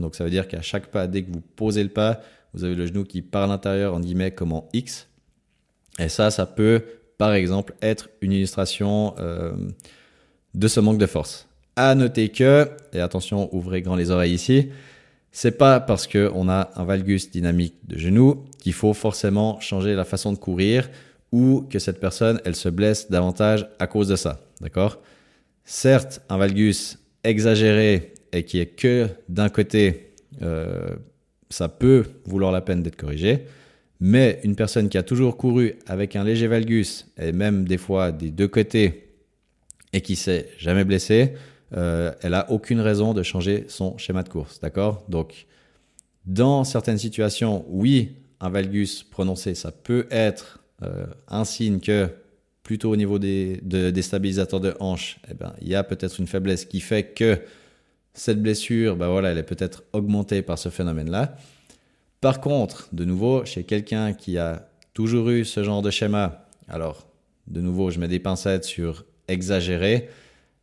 Donc 0.00 0.14
ça 0.14 0.24
veut 0.24 0.30
dire 0.30 0.48
qu'à 0.48 0.62
chaque 0.62 0.86
pas, 0.86 1.06
dès 1.06 1.22
que 1.22 1.30
vous 1.30 1.42
posez 1.54 1.82
le 1.82 1.90
pas, 1.90 2.20
vous 2.54 2.64
avez 2.64 2.74
le 2.74 2.86
genou 2.86 3.04
qui 3.04 3.22
part 3.22 3.44
à 3.44 3.46
l'intérieur 3.46 3.94
en 3.94 4.00
guillemets 4.00 4.30
comme 4.30 4.52
en 4.52 4.68
X. 4.72 5.08
Et 5.98 6.08
ça, 6.08 6.30
ça 6.30 6.46
peut 6.46 6.84
par 7.18 7.32
exemple 7.34 7.74
être 7.82 8.08
une 8.20 8.32
illustration 8.32 9.14
euh, 9.18 9.52
de 10.54 10.68
ce 10.68 10.80
manque 10.80 10.98
de 10.98 11.06
force. 11.06 11.48
À 11.76 11.94
noter 11.94 12.30
que, 12.30 12.70
et 12.92 13.00
attention, 13.00 13.54
ouvrez 13.54 13.82
grand 13.82 13.96
les 13.96 14.10
oreilles 14.10 14.32
ici, 14.32 14.70
c'est 15.38 15.58
pas 15.58 15.80
parce 15.80 16.06
qu'on 16.06 16.48
a 16.48 16.70
un 16.76 16.84
valgus 16.84 17.30
dynamique 17.30 17.74
de 17.86 17.98
genou 17.98 18.46
qu'il 18.58 18.72
faut 18.72 18.94
forcément 18.94 19.60
changer 19.60 19.94
la 19.94 20.06
façon 20.06 20.32
de 20.32 20.38
courir 20.38 20.88
ou 21.30 21.66
que 21.68 21.78
cette 21.78 22.00
personne, 22.00 22.40
elle 22.46 22.56
se 22.56 22.70
blesse 22.70 23.10
davantage 23.10 23.68
à 23.78 23.86
cause 23.86 24.08
de 24.08 24.16
ça. 24.16 24.40
D'accord? 24.62 24.98
Certes, 25.62 26.22
un 26.30 26.38
valgus 26.38 26.98
exagéré 27.22 28.14
et 28.32 28.44
qui 28.44 28.60
est 28.60 28.76
que 28.80 29.08
d'un 29.28 29.50
côté, 29.50 30.14
euh, 30.40 30.96
ça 31.50 31.68
peut 31.68 32.04
vouloir 32.24 32.50
la 32.50 32.62
peine 32.62 32.82
d'être 32.82 32.96
corrigé. 32.96 33.42
Mais 34.00 34.40
une 34.42 34.56
personne 34.56 34.88
qui 34.88 34.96
a 34.96 35.02
toujours 35.02 35.36
couru 35.36 35.74
avec 35.86 36.16
un 36.16 36.24
léger 36.24 36.46
valgus 36.46 37.12
et 37.18 37.32
même 37.32 37.68
des 37.68 37.76
fois 37.76 38.10
des 38.10 38.30
deux 38.30 38.48
côtés 38.48 39.10
et 39.92 40.00
qui 40.00 40.16
s'est 40.16 40.48
jamais 40.56 40.86
blessée, 40.86 41.34
euh, 41.74 42.12
elle 42.22 42.34
a 42.34 42.50
aucune 42.50 42.80
raison 42.80 43.14
de 43.14 43.22
changer 43.22 43.64
son 43.68 43.96
schéma 43.98 44.22
de 44.22 44.28
course. 44.28 44.60
D'accord? 44.60 45.04
Donc, 45.08 45.46
dans 46.24 46.64
certaines 46.64 46.98
situations, 46.98 47.64
oui, 47.68 48.16
un 48.40 48.50
valgus 48.50 49.02
prononcé, 49.02 49.54
ça 49.54 49.72
peut 49.72 50.06
être 50.10 50.60
euh, 50.82 51.06
un 51.28 51.44
signe 51.44 51.80
que 51.80 52.08
plutôt 52.62 52.90
au 52.90 52.96
niveau 52.96 53.18
des, 53.18 53.60
des 53.62 54.02
stabilisateurs 54.02 54.60
de 54.60 54.74
hanche, 54.80 55.20
eh 55.30 55.34
ben, 55.34 55.54
il 55.60 55.68
y 55.68 55.76
a 55.76 55.84
peut-être 55.84 56.18
une 56.18 56.26
faiblesse 56.26 56.64
qui 56.64 56.80
fait 56.80 57.04
que 57.14 57.40
cette 58.12 58.42
blessure, 58.42 58.96
ben 58.96 59.08
voilà, 59.08 59.30
elle 59.30 59.38
est 59.38 59.44
peut-être 59.44 59.84
augmentée 59.92 60.42
par 60.42 60.58
ce 60.58 60.68
phénomène-là. 60.68 61.36
Par 62.20 62.40
contre, 62.40 62.88
de 62.92 63.04
nouveau, 63.04 63.44
chez 63.44 63.62
quelqu'un 63.62 64.14
qui 64.14 64.36
a 64.36 64.68
toujours 64.94 65.28
eu 65.30 65.44
ce 65.44 65.62
genre 65.62 65.80
de 65.80 65.90
schéma, 65.90 66.48
alors 66.66 67.06
de 67.46 67.60
nouveau, 67.60 67.90
je 67.90 68.00
mets 68.00 68.08
des 68.08 68.18
pincettes 68.18 68.64
sur 68.64 69.04
exagéré, 69.28 70.08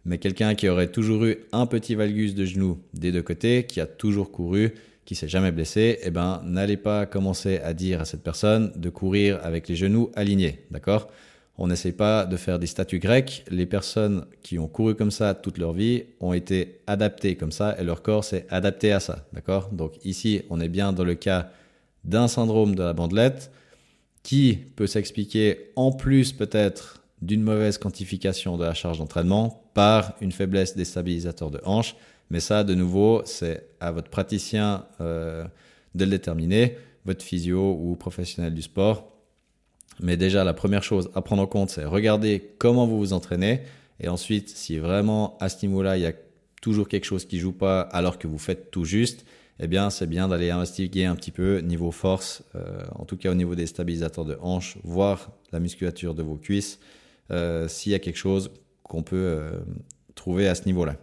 mais 0.05 0.17
quelqu'un 0.17 0.55
qui 0.55 0.67
aurait 0.67 0.91
toujours 0.91 1.25
eu 1.25 1.37
un 1.51 1.65
petit 1.65 1.95
valgus 1.95 2.35
de 2.35 2.45
genou 2.45 2.79
des 2.93 3.11
deux 3.11 3.21
côtés, 3.21 3.65
qui 3.65 3.79
a 3.79 3.85
toujours 3.85 4.31
couru, 4.31 4.73
qui 5.05 5.15
s'est 5.15 5.27
jamais 5.27 5.51
blessé, 5.51 5.99
eh 6.03 6.11
ben, 6.11 6.41
n'allez 6.45 6.77
pas 6.77 7.05
commencer 7.05 7.59
à 7.59 7.73
dire 7.73 8.01
à 8.01 8.05
cette 8.05 8.23
personne 8.23 8.71
de 8.75 8.89
courir 8.89 9.39
avec 9.43 9.67
les 9.67 9.75
genoux 9.75 10.11
alignés, 10.15 10.65
d'accord? 10.71 11.09
On 11.57 11.67
n'essaie 11.67 11.91
pas 11.91 12.25
de 12.25 12.35
faire 12.35 12.57
des 12.57 12.65
statuts 12.65 12.99
grecs. 12.99 13.45
Les 13.49 13.67
personnes 13.67 14.25
qui 14.41 14.57
ont 14.57 14.67
couru 14.67 14.95
comme 14.95 15.11
ça 15.11 15.35
toute 15.35 15.59
leur 15.59 15.73
vie 15.73 16.05
ont 16.19 16.33
été 16.33 16.79
adaptées 16.87 17.35
comme 17.35 17.51
ça 17.51 17.75
et 17.79 17.83
leur 17.83 18.01
corps 18.01 18.23
s'est 18.23 18.47
adapté 18.49 18.91
à 18.91 18.99
ça. 18.99 19.27
D'accord? 19.33 19.69
Donc 19.71 19.93
ici, 20.03 20.41
on 20.49 20.59
est 20.59 20.69
bien 20.69 20.93
dans 20.93 21.03
le 21.03 21.13
cas 21.13 21.51
d'un 22.03 22.27
syndrome 22.27 22.73
de 22.73 22.81
la 22.81 22.93
bandelette 22.93 23.51
qui 24.23 24.57
peut 24.75 24.87
s'expliquer 24.87 25.71
en 25.75 25.91
plus 25.91 26.33
peut-être 26.33 27.02
d'une 27.25 27.43
mauvaise 27.43 27.77
quantification 27.77 28.57
de 28.57 28.63
la 28.63 28.73
charge 28.73 28.99
d'entraînement 28.99 29.63
par 29.73 30.13
une 30.21 30.31
faiblesse 30.31 30.75
des 30.75 30.85
stabilisateurs 30.85 31.51
de 31.51 31.61
hanche. 31.63 31.95
Mais 32.29 32.39
ça, 32.39 32.63
de 32.63 32.75
nouveau, 32.75 33.21
c'est 33.25 33.67
à 33.79 33.91
votre 33.91 34.09
praticien 34.09 34.85
euh, 35.01 35.45
de 35.95 36.05
le 36.05 36.11
déterminer, 36.11 36.77
votre 37.05 37.23
physio 37.23 37.77
ou 37.79 37.95
professionnel 37.95 38.53
du 38.53 38.61
sport 38.61 39.13
mais 39.99 40.17
déjà, 40.17 40.43
la 40.43 40.53
première 40.53 40.83
chose 40.83 41.09
à 41.15 41.21
prendre 41.21 41.41
en 41.41 41.47
compte, 41.47 41.69
c'est 41.69 41.85
regarder 41.85 42.51
comment 42.57 42.87
vous 42.87 42.97
vous 42.97 43.13
entraînez. 43.13 43.61
Et 43.99 44.07
ensuite, 44.07 44.49
si 44.49 44.77
vraiment 44.77 45.37
à 45.39 45.49
ce 45.49 45.65
niveau-là, 45.65 45.97
il 45.97 46.03
y 46.03 46.05
a 46.05 46.13
toujours 46.61 46.87
quelque 46.87 47.05
chose 47.05 47.25
qui 47.25 47.39
joue 47.39 47.51
pas 47.51 47.81
alors 47.81 48.17
que 48.17 48.27
vous 48.27 48.37
faites 48.37 48.71
tout 48.71 48.85
juste, 48.85 49.25
eh 49.59 49.67
bien 49.67 49.89
c'est 49.89 50.07
bien 50.07 50.27
d'aller 50.27 50.49
investiguer 50.49 51.05
un 51.05 51.15
petit 51.15 51.31
peu 51.31 51.59
niveau 51.59 51.91
force, 51.91 52.43
euh, 52.55 52.81
en 52.95 53.05
tout 53.05 53.17
cas 53.17 53.31
au 53.31 53.35
niveau 53.35 53.53
des 53.53 53.67
stabilisateurs 53.67 54.25
de 54.25 54.37
hanches, 54.41 54.77
voir 54.83 55.31
la 55.51 55.59
musculature 55.59 56.15
de 56.15 56.23
vos 56.23 56.35
cuisses, 56.35 56.79
s'il 57.67 57.91
y 57.91 57.95
a 57.95 57.99
quelque 57.99 58.17
chose 58.17 58.51
qu'on 58.83 59.03
peut 59.03 59.15
euh, 59.15 59.59
trouver 60.15 60.47
à 60.47 60.55
ce 60.55 60.65
niveau-là. 60.65 60.97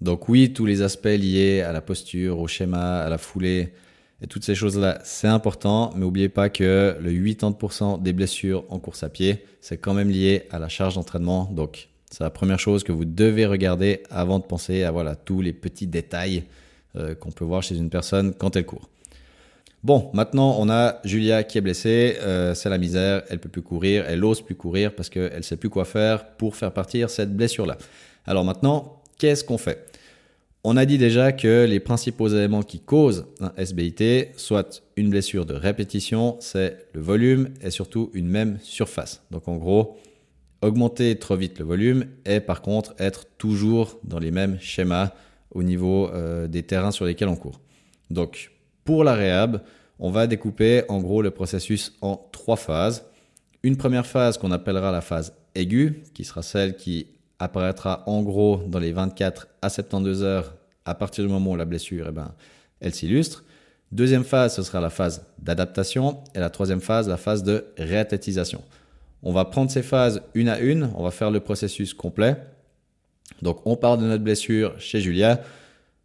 Donc 0.00 0.28
oui, 0.28 0.52
tous 0.52 0.66
les 0.66 0.82
aspects 0.82 1.06
liés 1.06 1.60
à 1.60 1.72
la 1.72 1.80
posture, 1.80 2.38
au 2.40 2.48
schéma, 2.48 3.00
à 3.00 3.08
la 3.08 3.18
foulée, 3.18 3.72
et 4.20 4.28
toutes 4.28 4.44
ces 4.44 4.54
choses-là, 4.54 5.00
c'est 5.02 5.26
important, 5.26 5.90
mais 5.94 6.00
n'oubliez 6.00 6.28
pas 6.28 6.48
que 6.48 6.96
le 7.00 7.10
80% 7.10 8.00
des 8.00 8.12
blessures 8.12 8.64
en 8.68 8.78
course 8.78 9.02
à 9.02 9.08
pied, 9.08 9.44
c'est 9.60 9.78
quand 9.78 9.94
même 9.94 10.10
lié 10.10 10.46
à 10.50 10.60
la 10.60 10.68
charge 10.68 10.94
d'entraînement. 10.94 11.50
Donc, 11.52 11.88
c'est 12.10 12.22
la 12.22 12.30
première 12.30 12.60
chose 12.60 12.84
que 12.84 12.92
vous 12.92 13.04
devez 13.04 13.46
regarder 13.46 14.04
avant 14.10 14.38
de 14.38 14.44
penser 14.44 14.84
à 14.84 14.92
voilà, 14.92 15.16
tous 15.16 15.40
les 15.40 15.52
petits 15.52 15.88
détails 15.88 16.44
euh, 16.94 17.16
qu'on 17.16 17.32
peut 17.32 17.44
voir 17.44 17.64
chez 17.64 17.76
une 17.76 17.90
personne 17.90 18.32
quand 18.34 18.54
elle 18.54 18.66
court. 18.66 18.91
Bon, 19.82 20.10
maintenant 20.14 20.56
on 20.60 20.70
a 20.70 21.00
Julia 21.04 21.42
qui 21.42 21.58
est 21.58 21.60
blessée, 21.60 22.16
euh, 22.20 22.54
c'est 22.54 22.70
la 22.70 22.78
misère, 22.78 23.24
elle 23.28 23.40
peut 23.40 23.48
plus 23.48 23.62
courir, 23.62 24.04
elle 24.06 24.24
ose 24.24 24.40
plus 24.40 24.54
courir 24.54 24.94
parce 24.94 25.08
qu'elle 25.08 25.42
sait 25.42 25.56
plus 25.56 25.70
quoi 25.70 25.84
faire 25.84 26.36
pour 26.36 26.54
faire 26.54 26.72
partir 26.72 27.10
cette 27.10 27.36
blessure-là. 27.36 27.76
Alors 28.24 28.44
maintenant, 28.44 29.02
qu'est-ce 29.18 29.42
qu'on 29.42 29.58
fait? 29.58 29.84
On 30.62 30.76
a 30.76 30.86
dit 30.86 30.98
déjà 30.98 31.32
que 31.32 31.66
les 31.68 31.80
principaux 31.80 32.28
éléments 32.28 32.62
qui 32.62 32.78
causent 32.78 33.26
un 33.40 33.52
SBIT, 33.56 34.28
soit 34.36 34.84
une 34.96 35.10
blessure 35.10 35.46
de 35.46 35.54
répétition, 35.54 36.36
c'est 36.38 36.86
le 36.92 37.00
volume 37.00 37.48
et 37.60 37.70
surtout 37.70 38.12
une 38.14 38.28
même 38.28 38.60
surface. 38.62 39.24
Donc 39.32 39.48
en 39.48 39.56
gros, 39.56 39.96
augmenter 40.60 41.18
trop 41.18 41.34
vite 41.34 41.58
le 41.58 41.64
volume 41.64 42.06
et 42.24 42.38
par 42.38 42.62
contre 42.62 42.94
être 43.00 43.26
toujours 43.36 43.98
dans 44.04 44.20
les 44.20 44.30
mêmes 44.30 44.58
schémas 44.60 45.10
au 45.50 45.64
niveau 45.64 46.08
euh, 46.10 46.46
des 46.46 46.62
terrains 46.62 46.92
sur 46.92 47.04
lesquels 47.04 47.26
on 47.26 47.34
court. 47.34 47.60
Donc 48.10 48.51
pour 48.84 49.04
la 49.04 49.14
réhab, 49.14 49.60
on 49.98 50.10
va 50.10 50.26
découper 50.26 50.84
en 50.88 51.00
gros 51.00 51.22
le 51.22 51.30
processus 51.30 51.96
en 52.00 52.16
trois 52.32 52.56
phases. 52.56 53.04
Une 53.62 53.76
première 53.76 54.06
phase 54.06 54.38
qu'on 54.38 54.50
appellera 54.50 54.90
la 54.90 55.00
phase 55.00 55.34
aiguë, 55.54 56.02
qui 56.14 56.24
sera 56.24 56.42
celle 56.42 56.76
qui 56.76 57.06
apparaîtra 57.38 58.02
en 58.06 58.22
gros 58.22 58.62
dans 58.66 58.78
les 58.78 58.92
24 58.92 59.48
à 59.62 59.68
72 59.68 60.22
heures 60.22 60.54
à 60.84 60.94
partir 60.94 61.24
du 61.24 61.30
moment 61.30 61.52
où 61.52 61.56
la 61.56 61.64
blessure, 61.64 62.06
eh 62.08 62.12
ben, 62.12 62.34
elle 62.80 62.94
s'illustre. 62.94 63.44
Deuxième 63.92 64.24
phase, 64.24 64.56
ce 64.56 64.62
sera 64.62 64.80
la 64.80 64.90
phase 64.90 65.26
d'adaptation. 65.38 66.24
Et 66.34 66.40
la 66.40 66.50
troisième 66.50 66.80
phase, 66.80 67.08
la 67.08 67.18
phase 67.18 67.42
de 67.42 67.66
réathlétisation. 67.76 68.62
On 69.22 69.32
va 69.32 69.44
prendre 69.44 69.70
ces 69.70 69.82
phases 69.82 70.22
une 70.34 70.48
à 70.48 70.58
une. 70.58 70.90
On 70.96 71.04
va 71.04 71.10
faire 71.10 71.30
le 71.30 71.40
processus 71.40 71.94
complet. 71.94 72.36
Donc, 73.42 73.60
on 73.66 73.76
part 73.76 73.98
de 73.98 74.06
notre 74.06 74.24
blessure 74.24 74.74
chez 74.80 75.00
Julia. 75.00 75.42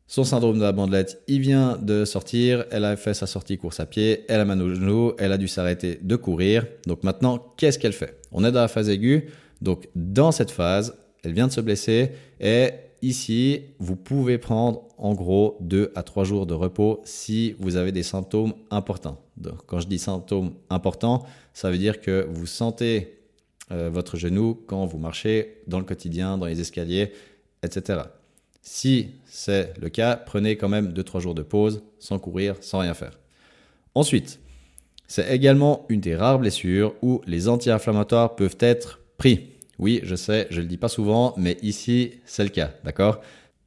Son 0.10 0.24
syndrome 0.24 0.58
de 0.58 0.64
la 0.64 0.72
bandelette, 0.72 1.22
il 1.28 1.42
vient 1.42 1.78
de 1.78 2.06
sortir. 2.06 2.66
Elle 2.72 2.86
a 2.86 2.96
fait 2.96 3.14
sa 3.14 3.28
sortie 3.28 3.58
course 3.58 3.82
à 3.82 3.86
pied. 3.86 4.24
Elle 4.30 4.40
a 4.40 4.46
mal 4.46 4.62
au 4.62 4.74
genou. 4.74 5.12
Elle 5.20 5.34
a 5.34 5.38
dû 5.38 5.50
s'arrêter 5.50 6.00
de 6.02 6.16
courir. 6.16 6.66
Donc, 6.86 7.04
maintenant, 7.04 7.54
qu'est-ce 7.58 7.78
qu'elle 7.78 7.92
fait? 7.94 8.18
On 8.32 8.46
est 8.46 8.52
dans 8.54 8.62
la 8.62 8.70
phase 8.70 8.88
aiguë. 8.88 9.30
Donc, 9.62 9.90
dans 9.96 10.32
cette 10.32 10.52
phase, 10.52 10.96
elle 11.24 11.34
vient 11.34 11.48
de 11.48 11.52
se 11.52 11.60
blesser 11.60 12.12
et 12.40 12.70
ici, 13.02 13.64
vous 13.80 13.98
pouvez 13.98 14.38
prendre 14.38 14.84
en 14.98 15.14
gros 15.14 15.58
2 15.60 15.92
à 15.96 16.04
3 16.04 16.24
jours 16.24 16.46
de 16.46 16.54
repos 16.54 17.02
si 17.04 17.56
vous 17.60 17.76
avez 17.76 17.92
des 17.92 18.04
symptômes 18.04 18.54
importants. 18.72 19.20
Donc, 19.36 19.66
quand 19.66 19.80
je 19.80 19.88
dis 19.88 20.00
symptômes 20.00 20.54
importants, 20.70 21.26
ça 21.54 21.70
veut 21.70 21.78
dire 21.78 22.00
que 22.00 22.26
vous 22.30 22.46
sentez 22.46 23.20
euh, 23.72 23.90
votre 23.92 24.16
genou 24.16 24.58
quand 24.68 24.86
vous 24.86 25.00
marchez 25.00 25.62
dans 25.68 25.80
le 25.80 25.86
quotidien, 25.86 26.38
dans 26.38 26.46
les 26.46 26.62
escaliers, 26.62 27.12
etc. 27.62 28.04
Si 28.62 29.12
c'est 29.26 29.74
le 29.80 29.90
cas, 29.90 30.16
prenez 30.16 30.58
quand 30.58 30.70
même 30.70 30.92
2-3 30.92 31.20
jours 31.22 31.36
de 31.36 31.44
pause 31.44 31.84
sans 32.00 32.20
courir, 32.20 32.56
sans 32.62 32.80
rien 32.80 32.94
faire. 32.94 33.18
Ensuite, 33.96 34.40
c'est 35.08 35.34
également 35.34 35.86
une 35.90 36.02
des 36.02 36.16
rares 36.16 36.40
blessures 36.40 36.94
où 37.02 37.22
les 37.26 37.48
anti-inflammatoires 37.48 38.36
peuvent 38.36 38.58
être 38.60 39.00
pris. 39.18 39.52
Oui, 39.80 40.02
je 40.04 40.16
sais, 40.16 40.48
je 40.50 40.60
le 40.62 40.68
dis 40.68 40.78
pas 40.78 40.90
souvent, 40.90 41.34
mais 41.38 41.58
ici, 41.62 42.14
c'est 42.26 42.44
le 42.44 42.50
cas, 42.50 42.72
d'accord? 42.84 43.22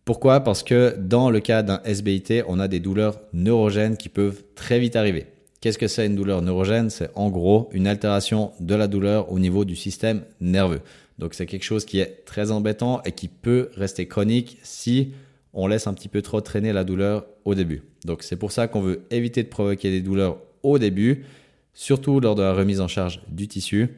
Pourquoi? 0.04 0.40
Parce 0.40 0.62
que 0.62 0.96
dans 0.98 1.30
le 1.30 1.40
cas 1.40 1.62
d'un 1.62 1.80
SBIT, 1.84 2.42
on 2.48 2.58
a 2.58 2.68
des 2.68 2.80
douleurs 2.80 3.20
neurogènes 3.32 3.96
qui 3.96 4.08
peuvent 4.08 4.42
très 4.54 4.80
vite 4.80 4.96
arriver. 4.96 5.26
Qu'est-ce 5.60 5.78
que 5.78 5.88
c'est 5.88 6.06
une 6.06 6.16
douleur 6.16 6.42
neurogène? 6.42 6.90
C'est 6.90 7.10
en 7.14 7.30
gros 7.30 7.68
une 7.72 7.86
altération 7.86 8.52
de 8.60 8.74
la 8.74 8.88
douleur 8.88 9.30
au 9.30 9.38
niveau 9.38 9.64
du 9.64 9.76
système 9.76 10.24
nerveux. 10.40 10.80
Donc 11.20 11.34
c'est 11.34 11.44
quelque 11.44 11.64
chose 11.64 11.84
qui 11.84 12.00
est 12.00 12.24
très 12.24 12.50
embêtant 12.50 13.02
et 13.04 13.12
qui 13.12 13.28
peut 13.28 13.68
rester 13.76 14.08
chronique 14.08 14.58
si 14.62 15.12
on 15.52 15.66
laisse 15.66 15.86
un 15.86 15.92
petit 15.92 16.08
peu 16.08 16.22
trop 16.22 16.40
traîner 16.40 16.72
la 16.72 16.82
douleur 16.82 17.26
au 17.44 17.54
début. 17.54 17.82
Donc 18.06 18.22
c'est 18.22 18.36
pour 18.36 18.52
ça 18.52 18.68
qu'on 18.68 18.80
veut 18.80 19.02
éviter 19.10 19.42
de 19.42 19.48
provoquer 19.48 19.90
des 19.90 20.00
douleurs 20.00 20.38
au 20.62 20.78
début, 20.78 21.26
surtout 21.74 22.20
lors 22.20 22.34
de 22.34 22.42
la 22.42 22.54
remise 22.54 22.80
en 22.80 22.88
charge 22.88 23.20
du 23.28 23.48
tissu. 23.48 23.90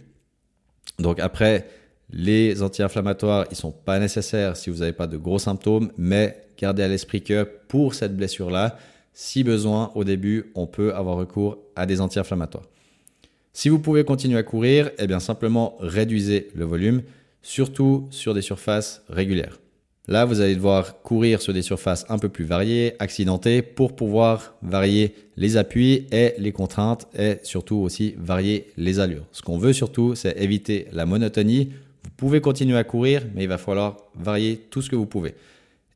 Donc 0.98 1.20
après, 1.20 1.68
les 2.10 2.60
anti-inflammatoires, 2.60 3.46
ils 3.52 3.56
sont 3.56 3.70
pas 3.70 4.00
nécessaires 4.00 4.56
si 4.56 4.68
vous 4.70 4.78
n'avez 4.78 4.92
pas 4.92 5.06
de 5.06 5.16
gros 5.16 5.38
symptômes, 5.38 5.92
mais 5.96 6.44
gardez 6.58 6.82
à 6.82 6.88
l'esprit 6.88 7.22
que 7.22 7.48
pour 7.68 7.94
cette 7.94 8.16
blessure-là, 8.16 8.76
si 9.14 9.44
besoin, 9.44 9.92
au 9.94 10.02
début, 10.02 10.50
on 10.56 10.66
peut 10.66 10.92
avoir 10.92 11.16
recours 11.18 11.58
à 11.76 11.86
des 11.86 12.00
anti-inflammatoires. 12.00 12.64
Si 13.52 13.68
vous 13.68 13.78
pouvez 13.78 14.04
continuer 14.04 14.38
à 14.38 14.42
courir, 14.42 14.90
eh 14.98 15.06
bien 15.06 15.20
simplement 15.20 15.76
réduisez 15.80 16.48
le 16.54 16.64
volume, 16.64 17.02
surtout 17.42 18.06
sur 18.10 18.34
des 18.34 18.42
surfaces 18.42 19.02
régulières. 19.08 19.58
Là, 20.08 20.24
vous 20.24 20.40
allez 20.40 20.56
devoir 20.56 21.02
courir 21.02 21.40
sur 21.40 21.52
des 21.52 21.62
surfaces 21.62 22.04
un 22.08 22.18
peu 22.18 22.28
plus 22.28 22.44
variées, 22.44 22.94
accidentées, 22.98 23.62
pour 23.62 23.94
pouvoir 23.94 24.54
varier 24.62 25.14
les 25.36 25.56
appuis 25.56 26.06
et 26.10 26.34
les 26.38 26.52
contraintes 26.52 27.06
et 27.16 27.36
surtout 27.44 27.76
aussi 27.76 28.14
varier 28.18 28.72
les 28.76 28.98
allures. 28.98 29.26
Ce 29.30 29.42
qu'on 29.42 29.58
veut 29.58 29.72
surtout, 29.72 30.14
c'est 30.16 30.36
éviter 30.40 30.88
la 30.92 31.06
monotonie 31.06 31.70
vous 32.04 32.28
pouvez 32.28 32.40
continuer 32.40 32.76
à 32.76 32.84
courir, 32.84 33.22
mais 33.34 33.44
il 33.44 33.48
va 33.48 33.58
falloir 33.58 33.96
varier 34.14 34.56
tout 34.70 34.82
ce 34.82 34.90
que 34.90 34.96
vous 34.96 35.06
pouvez. 35.06 35.34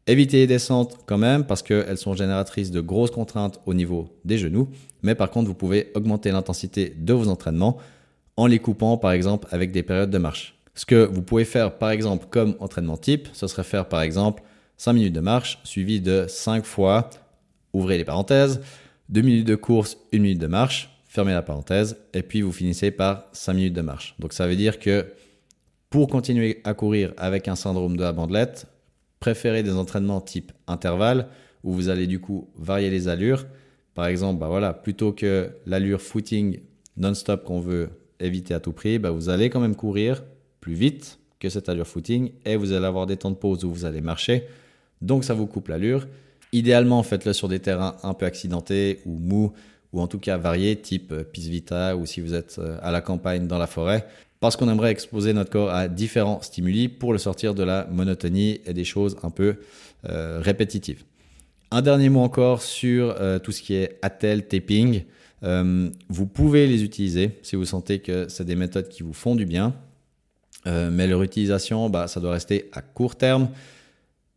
Évitez 0.09 0.39
les 0.39 0.47
descentes 0.47 0.99
quand 1.07 1.19
même 1.19 1.45
parce 1.45 1.63
qu'elles 1.63 1.99
sont 1.99 2.15
génératrices 2.15 2.71
de 2.71 2.81
grosses 2.81 3.11
contraintes 3.11 3.61
au 3.67 3.75
niveau 3.75 4.09
des 4.25 4.39
genoux. 4.39 4.69
Mais 5.03 5.17
par 5.17 5.31
contre, 5.31 5.49
vous 5.49 5.55
pouvez 5.55 5.91
augmenter 5.95 6.31
l'intensité 6.31 6.95
de 6.97 7.13
vos 7.13 7.29
entraînements 7.29 7.79
en 8.37 8.47
les 8.47 8.61
coupant 8.61 8.99
par 8.99 9.13
exemple 9.13 9.49
avec 9.51 9.73
des 9.73 9.83
périodes 9.83 10.11
de 10.11 10.19
marche. 10.19 10.55
Ce 10.75 10.87
que 10.87 11.07
vous 11.07 11.23
pouvez 11.23 11.45
faire 11.45 11.79
par 11.79 11.91
exemple 11.91 12.27
comme 12.31 12.55
entraînement 12.61 12.97
type, 12.97 13.29
ce 13.33 13.49
serait 13.49 13.65
faire 13.65 13.89
par 13.89 14.03
exemple 14.03 14.43
5 14.77 14.93
minutes 14.93 15.15
de 15.15 15.21
marche 15.21 15.59
suivi 15.65 16.01
de 16.01 16.27
5 16.29 16.65
fois, 16.65 17.11
ouvrez 17.73 17.99
les 17.99 18.05
parenthèses, 18.05 18.61
2 19.09 19.23
minutes 19.23 19.47
de 19.47 19.57
course, 19.57 19.97
1 20.13 20.19
minute 20.19 20.39
de 20.39 20.47
marche, 20.47 20.91
fermez 21.09 21.33
la 21.33 21.43
parenthèse, 21.43 21.97
et 22.13 22.23
puis 22.23 22.43
vous 22.43 22.53
finissez 22.53 22.91
par 22.91 23.25
5 23.33 23.55
minutes 23.55 23.75
de 23.75 23.81
marche. 23.81 24.15
Donc 24.19 24.35
ça 24.35 24.47
veut 24.47 24.57
dire 24.57 24.79
que 24.79 25.07
pour 25.89 26.09
continuer 26.09 26.61
à 26.65 26.75
courir 26.75 27.15
avec 27.17 27.49
un 27.49 27.57
syndrome 27.57 27.97
de 27.97 28.03
la 28.03 28.13
bandelette, 28.13 28.67
préférez 29.21 29.63
des 29.63 29.75
entraînements 29.75 30.21
type 30.21 30.53
intervalle 30.67 31.29
où 31.65 31.73
vous 31.73 31.89
allez 31.89 32.07
du 32.07 32.21
coup 32.21 32.49
varier 32.57 32.91
les 32.91 33.09
allures. 33.09 33.47
Par 33.95 34.07
exemple, 34.07 34.39
bah 34.39 34.49
voilà, 34.49 34.73
plutôt 34.73 35.13
que 35.13 35.51
l'allure 35.67 36.01
footing 36.01 36.61
non-stop 36.97 37.45
qu'on 37.45 37.61
veut 37.61 37.91
éviter 38.21 38.55
à 38.55 38.61
tout 38.61 38.73
prix, 38.73 38.99
bah 38.99 39.11
vous 39.11 39.29
allez 39.29 39.51
quand 39.51 39.61
même 39.61 39.77
courir 39.77 40.23
plus 40.61 40.75
vite 40.75 41.19
que 41.41 41.49
cette 41.49 41.69
allure 41.69 41.87
footing 41.87 42.31
et 42.45 42.57
vous 42.57 42.73
allez 42.73 42.87
avoir 42.87 43.07
des 43.07 43.17
temps 43.17 43.31
de 43.31 43.37
pause 43.37 43.65
où 43.65 43.71
vous 43.71 43.85
allez 43.85 44.01
marcher. 44.01 44.45
Donc 45.03 45.25
ça 45.25 45.35
vous 45.35 45.47
coupe 45.47 45.69
l'allure. 45.69 46.07
Idéalement, 46.53 47.03
faites-le 47.03 47.33
sur 47.33 47.49
des 47.49 47.59
terrains 47.59 47.97
un 48.03 48.15
peu 48.15 48.27
accidentés 48.27 49.01
ou 49.05 49.19
mous 49.19 49.53
ou 49.93 50.01
en 50.01 50.07
tout 50.07 50.19
cas 50.19 50.37
variés, 50.37 50.77
type 50.77 51.15
piste 51.33 51.49
vita 51.49 51.97
ou 51.97 52.07
si 52.07 52.21
vous 52.21 52.35
êtes 52.35 52.57
euh, 52.59 52.79
à 52.83 52.91
la 52.91 53.01
campagne 53.01 53.47
dans 53.47 53.59
la 53.59 53.67
forêt 53.67 54.07
parce 54.47 54.55
qu'on 54.55 54.69
aimerait 54.69 54.93
exposer 54.93 55.33
notre 55.33 55.51
corps 55.51 55.71
à 55.71 55.89
différents 55.89 56.41
stimuli 56.41 56.87
pour 56.89 57.13
le 57.13 57.19
sortir 57.19 57.53
de 57.53 57.65
la 57.65 57.89
monotonie 57.91 58.61
et 58.65 58.73
des 58.73 58.85
choses 58.85 59.17
un 59.25 59.31
peu 59.31 59.57
euh, 60.09 60.39
répétitives. 60.41 61.03
Un 61.73 61.83
dernier 61.83 62.11
mot 62.11 62.21
encore 62.21 62.63
sur 62.63 63.17
euh, 63.19 63.41
tout 63.41 63.51
ce 63.51 63.61
qui 63.61 63.75
est 63.75 63.99
attel, 64.03 64.47
taping. 64.47 65.03
Euh, 65.43 65.91
vous 66.09 66.27
pouvez 66.27 66.69
les 66.69 66.85
utiliser 66.85 67.33
si 67.43 67.57
vous 67.57 67.65
sentez 67.65 67.99
que 67.99 68.29
c'est 68.29 68.45
des 68.45 68.55
méthodes 68.55 68.89
qui 68.89 69.03
vous 69.03 69.13
font 69.13 69.35
du 69.35 69.47
bien, 69.47 69.75
mais 70.65 71.09
leur 71.09 71.25
utilisation, 71.25 71.91
bah, 71.91 72.07
ça 72.07 72.21
doit 72.21 72.33
rester 72.33 72.71
à 72.73 72.83
court 72.83 73.17
terme 73.17 73.49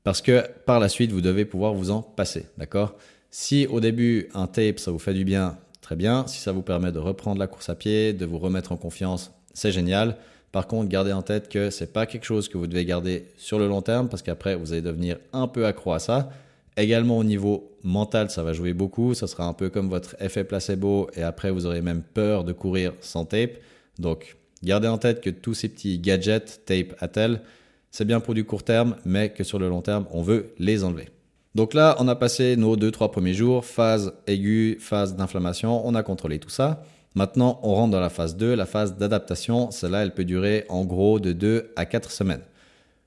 parce 0.04 0.24
que 0.24 0.44
par 0.66 0.80
la 0.80 0.89
suite, 0.89 1.12
vous 1.12 1.22
devez 1.22 1.46
pouvoir 1.46 1.75
vous 1.75 1.92
en 1.92 2.01
passer. 2.01 2.48
D'accord? 2.58 2.96
Si 3.30 3.68
au 3.68 3.80
début, 3.80 4.28
un 4.34 4.48
tape, 4.48 4.80
ça 4.80 4.89
vous 4.89 4.98
fait 4.98 5.13
du 5.13 5.24
bien, 5.24 5.58
très 5.82 5.96
bien. 5.96 6.25
Si 6.25 6.39
ça 6.39 6.51
vous 6.51 6.63
permet 6.63 6.92
de 6.92 6.98
reprendre 6.98 7.38
la 7.38 7.46
course 7.46 7.70
à 7.70 7.75
pied, 7.75 8.13
de 8.13 8.25
vous 8.25 8.39
remettre 8.39 8.72
en 8.72 8.78
confiance, 8.78 9.32
c'est 9.60 9.72
génial. 9.72 10.16
Par 10.51 10.68
contre, 10.68 10.89
gardez 10.89 11.12
en 11.12 11.22
tête 11.22 11.50
que 11.50 11.70
c'est 11.70 11.92
pas 11.94 12.06
quelque 12.06 12.24
chose 12.24 12.48
que 12.48 12.58
vous 12.58 12.66
devez 12.66 12.86
garder 12.86 13.25
sur 13.38 13.60
le 13.60 13.68
long 13.68 13.82
terme 13.82 14.10
parce 14.10 14.22
qu'après 14.22 14.56
vous 14.56 14.72
allez 14.72 14.82
devenir 14.82 15.18
un 15.34 15.48
peu 15.48 15.66
accro 15.66 15.92
à 15.94 16.00
ça. 16.00 16.30
Également 16.78 17.18
au 17.18 17.24
niveau 17.24 17.72
mental, 17.84 18.30
ça 18.30 18.42
va 18.42 18.54
jouer 18.54 18.74
beaucoup. 18.74 19.13
Ça 19.13 19.28
sera 19.28 19.46
un 19.46 19.54
peu 19.54 19.70
comme 19.70 19.89
votre 19.89 20.16
effet 20.22 20.44
placebo 20.46 21.10
et 21.13 21.24
après 21.24 21.51
vous 21.51 21.66
aurez 21.66 21.82
même 21.82 22.01
peur 22.01 22.46
de 22.46 22.54
courir 22.54 22.94
sans 23.01 23.25
tape. 23.25 23.58
Donc, 24.00 24.38
gardez 24.63 24.88
en 24.88 24.98
tête 24.98 25.22
que 25.22 25.30
tous 25.30 25.54
ces 25.54 25.68
petits 25.68 26.00
gadgets, 26.00 26.62
tape, 26.66 26.96
attel, 27.00 27.42
c'est 27.92 28.06
bien 28.06 28.20
pour 28.20 28.34
du 28.34 28.46
court 28.46 28.63
terme, 28.63 28.96
mais 29.04 29.30
que 29.30 29.44
sur 29.44 29.60
le 29.60 29.68
long 29.68 29.82
terme, 29.82 30.06
on 30.12 30.22
veut 30.22 30.54
les 30.58 30.84
enlever. 30.84 31.10
Donc 31.54 31.74
là, 31.74 31.96
on 32.00 32.08
a 32.08 32.16
passé 32.16 32.56
nos 32.56 32.78
deux, 32.78 32.92
trois 32.92 33.12
premiers 33.12 33.34
jours, 33.34 33.66
phase 33.66 34.13
aiguë, 34.25 34.78
phase 34.80 35.16
d'inflammation, 35.16 35.86
on 35.86 35.96
a 35.96 36.04
contrôlé 36.04 36.39
tout 36.39 36.50
ça. 36.50 36.84
Maintenant, 37.16 37.60
on 37.63 37.74
rentre 37.74 37.92
dans 37.92 38.00
la 38.00 38.10
phase 38.10 38.38
2, 38.38 38.56
la 38.56 38.66
phase 38.66 38.98
d'adaptation. 38.98 39.72
Celle-là, 39.72 40.04
elle 40.04 40.13
peut 40.13 40.25
durer 40.25 40.66
en 40.70 40.86
gros 40.86 41.20
de 41.20 41.34
2 41.34 41.72
à 41.75 41.86
4 41.86 42.12
semaines. 42.12 42.42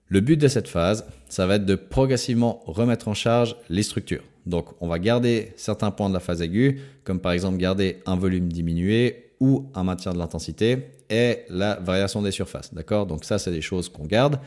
Le 0.09 0.21
but 0.21 0.37
de 0.37 0.49
cette 0.49 0.69
phase, 0.69 1.07
ça 1.29 1.47
va 1.47 1.55
être 1.55 1.65
de 1.65 1.75
progressivement 1.75 2.63
remettre 2.67 3.09
en 3.09 3.15
charge 3.15 3.57
les 3.71 3.83
structures. 3.83 4.25
Donc, 4.45 4.67
on 4.81 4.89
va 4.89 4.99
garder 4.99 5.53
certains 5.57 5.91
points 5.91 6.09
de 6.09 6.15
la 6.15 6.21
phase 6.21 6.43
aiguë, 6.43 6.81
comme 7.05 7.21
par 7.21 7.33
exemple 7.33 7.57
garder 7.57 8.03
un 8.07 8.17
volume 8.17 8.53
diminué 8.53 9.31
ou 9.41 9.67
un 9.75 9.85
maintien 9.85 10.13
de 10.13 10.19
l'intensité 10.19 10.89
et 11.09 11.41
la 11.49 11.77
variation 11.77 12.23
des 12.23 12.33
surfaces. 12.33 12.75
D'accord? 12.75 13.07
Donc, 13.07 13.25
ça, 13.25 13.39
c'est 13.39 13.53
des 13.53 13.63
choses 13.63 13.89
qu'on 13.89 14.05
garde. 14.05 14.39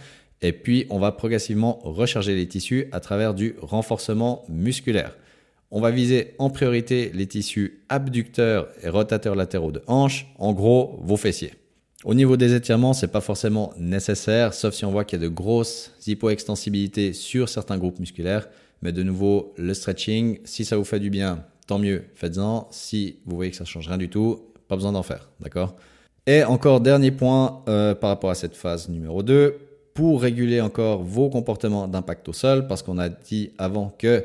Et 0.42 0.52
puis, 0.52 0.86
on 0.90 1.00
va 1.00 1.12
progressivement 1.12 1.80
recharger 1.84 2.36
les 2.36 2.48
tissus 2.48 2.88
à 2.92 3.00
travers 3.00 3.34
du 3.34 3.56
renforcement 3.62 4.44
musculaire. 4.50 5.16
On 5.78 5.82
va 5.82 5.92
viser 5.92 6.36
en 6.40 6.50
priorité 6.50 7.12
les 7.14 7.28
tissus 7.28 7.82
abducteurs 7.90 8.70
et 8.82 8.88
rotateurs 8.88 9.36
latéraux 9.36 9.74
de 9.74 9.82
hanche, 9.88 10.26
en 10.40 10.54
gros 10.54 10.98
vos 11.04 11.18
fessiers. 11.18 11.52
Au 12.06 12.14
niveau 12.14 12.38
des 12.38 12.54
étirements, 12.54 12.94
c'est 12.94 13.10
pas 13.10 13.20
forcément 13.20 13.74
nécessaire, 13.78 14.54
sauf 14.54 14.74
si 14.74 14.86
on 14.86 14.92
voit 14.92 15.04
qu'il 15.04 15.20
y 15.20 15.22
a 15.22 15.28
de 15.28 15.34
grosses 15.34 15.92
hypoextensibilités 16.08 17.12
sur 17.12 17.50
certains 17.50 17.78
groupes 17.78 18.00
musculaires. 18.00 18.48
Mais 18.84 18.94
de 18.94 19.04
nouveau, 19.04 19.54
le 19.58 19.74
stretching, 19.74 20.40
si 20.46 20.64
ça 20.64 20.78
vous 20.78 20.86
fait 20.86 21.02
du 21.02 21.10
bien, 21.10 21.44
tant 21.68 21.78
mieux, 21.78 22.06
faites-en. 22.14 22.70
Si 22.72 23.18
vous 23.26 23.36
voyez 23.36 23.52
que 23.52 23.58
ça 23.58 23.66
change 23.66 23.90
rien 23.90 23.98
du 23.98 24.08
tout, 24.08 24.46
pas 24.70 24.78
besoin 24.78 24.94
d'en 24.94 25.04
faire, 25.04 25.30
d'accord? 25.42 25.76
Et 26.26 26.46
encore 26.46 26.80
dernier 26.80 27.12
point 27.12 27.64
euh, 27.68 27.94
par 27.94 28.12
rapport 28.12 28.30
à 28.30 28.36
cette 28.36 28.56
phase 28.56 28.88
numéro 28.88 29.24
2, 29.24 29.58
pour 29.94 30.22
réguler 30.22 30.62
encore 30.62 31.04
vos 31.04 31.30
comportements 31.30 31.90
d'impact 31.90 32.30
au 32.30 32.34
sol, 32.34 32.66
parce 32.66 32.82
qu'on 32.82 32.98
a 32.98 33.10
dit 33.10 33.52
avant 33.58 33.94
que 33.98 34.24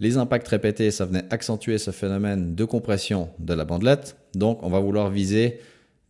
les 0.00 0.16
impacts 0.16 0.48
répétés, 0.48 0.90
ça 0.90 1.04
venait 1.04 1.24
accentuer 1.30 1.76
ce 1.76 1.90
phénomène 1.90 2.54
de 2.54 2.64
compression 2.64 3.28
de 3.38 3.52
la 3.52 3.66
bandelette. 3.66 4.16
Donc, 4.34 4.62
on 4.62 4.70
va 4.70 4.80
vouloir 4.80 5.10
viser 5.10 5.60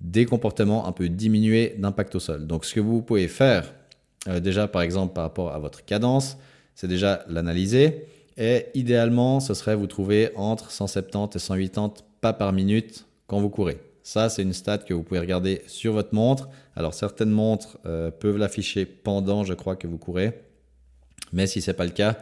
des 0.01 0.25
comportements 0.25 0.87
un 0.87 0.93
peu 0.93 1.09
diminués 1.09 1.75
d'impact 1.77 2.15
au 2.15 2.21
sol. 2.21 2.47
Donc, 2.47 2.65
ce 2.65 2.75
que 2.75 2.81
vous 2.81 3.03
pouvez 3.03 3.27
faire, 3.27 3.75
euh, 4.29 4.39
déjà 4.39 4.69
par 4.69 4.83
exemple 4.83 5.13
par 5.13 5.25
rapport 5.25 5.53
à 5.53 5.59
votre 5.59 5.85
cadence, 5.85 6.39
c'est 6.77 6.87
déjà 6.87 7.25
l'analyser. 7.29 8.07
Et 8.39 8.67
idéalement, 8.75 9.41
ce 9.41 9.55
serait 9.55 9.75
vous 9.75 9.89
trouver 9.89 10.31
entre 10.37 10.71
170 10.71 11.37
et 11.37 11.39
180 11.41 11.95
pas 12.21 12.33
par 12.33 12.53
minute 12.53 13.07
quand 13.27 13.41
vous 13.41 13.51
courez. 13.51 13.79
Ça, 14.03 14.29
c'est 14.29 14.43
une 14.43 14.53
stat 14.53 14.79
que 14.79 14.95
vous 14.95 15.03
pouvez 15.03 15.21
regarder 15.21 15.63
sur 15.67 15.93
votre 15.93 16.15
montre. 16.15 16.49
Alors, 16.77 16.95
certaines 16.95 17.31
montres 17.31 17.79
euh, 17.87 18.11
peuvent 18.11 18.39
l'afficher 18.39 18.87
pendant, 18.87 19.45
je 19.45 19.55
crois, 19.55 19.77
que 19.77 19.87
vous 19.87 19.99
courez. 19.99 20.33
Mais 21.33 21.47
si 21.47 21.61
ce 21.61 21.71
n'est 21.71 21.77
pas 21.77 21.85
le 21.85 21.91
cas, 21.91 22.17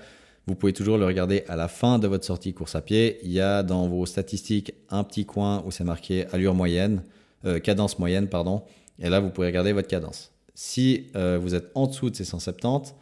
vous 0.48 0.54
pouvez 0.54 0.72
toujours 0.72 0.96
le 0.96 1.04
regarder 1.04 1.44
à 1.46 1.56
la 1.56 1.68
fin 1.68 1.98
de 1.98 2.08
votre 2.08 2.24
sortie 2.24 2.54
course 2.54 2.74
à 2.74 2.80
pied. 2.80 3.18
Il 3.22 3.30
y 3.30 3.40
a 3.40 3.62
dans 3.62 3.86
vos 3.86 4.06
statistiques 4.06 4.72
un 4.88 5.04
petit 5.04 5.26
coin 5.26 5.62
où 5.66 5.70
c'est 5.70 5.84
marqué 5.84 6.26
allure 6.32 6.54
moyenne, 6.54 7.04
euh, 7.44 7.60
cadence 7.60 7.98
moyenne, 7.98 8.28
pardon. 8.28 8.62
Et 8.98 9.10
là, 9.10 9.20
vous 9.20 9.28
pouvez 9.28 9.48
regarder 9.48 9.74
votre 9.74 9.88
cadence. 9.88 10.32
Si 10.54 11.08
euh, 11.16 11.38
vous 11.40 11.54
êtes 11.54 11.70
en 11.74 11.86
dessous 11.86 12.08
de 12.08 12.16
ces 12.16 12.24
170, 12.24 12.94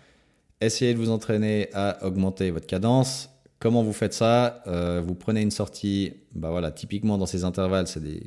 essayez 0.61 0.93
de 0.93 0.99
vous 0.99 1.11
entraîner 1.11 1.69
à 1.73 2.05
augmenter 2.05 2.51
votre 2.51 2.67
cadence. 2.67 3.31
Comment 3.61 3.85
vous 3.85 3.93
faites 3.93 4.13
ça? 4.13 4.65
Euh, 4.67 5.01
Vous 5.07 5.15
prenez 5.15 5.41
une 5.41 5.53
sortie, 5.53 6.15
bah 6.35 6.51
voilà, 6.51 6.73
typiquement 6.73 7.17
dans 7.17 7.27
ces 7.27 7.45
intervalles, 7.45 7.87
c'est 7.87 8.03
des, 8.03 8.23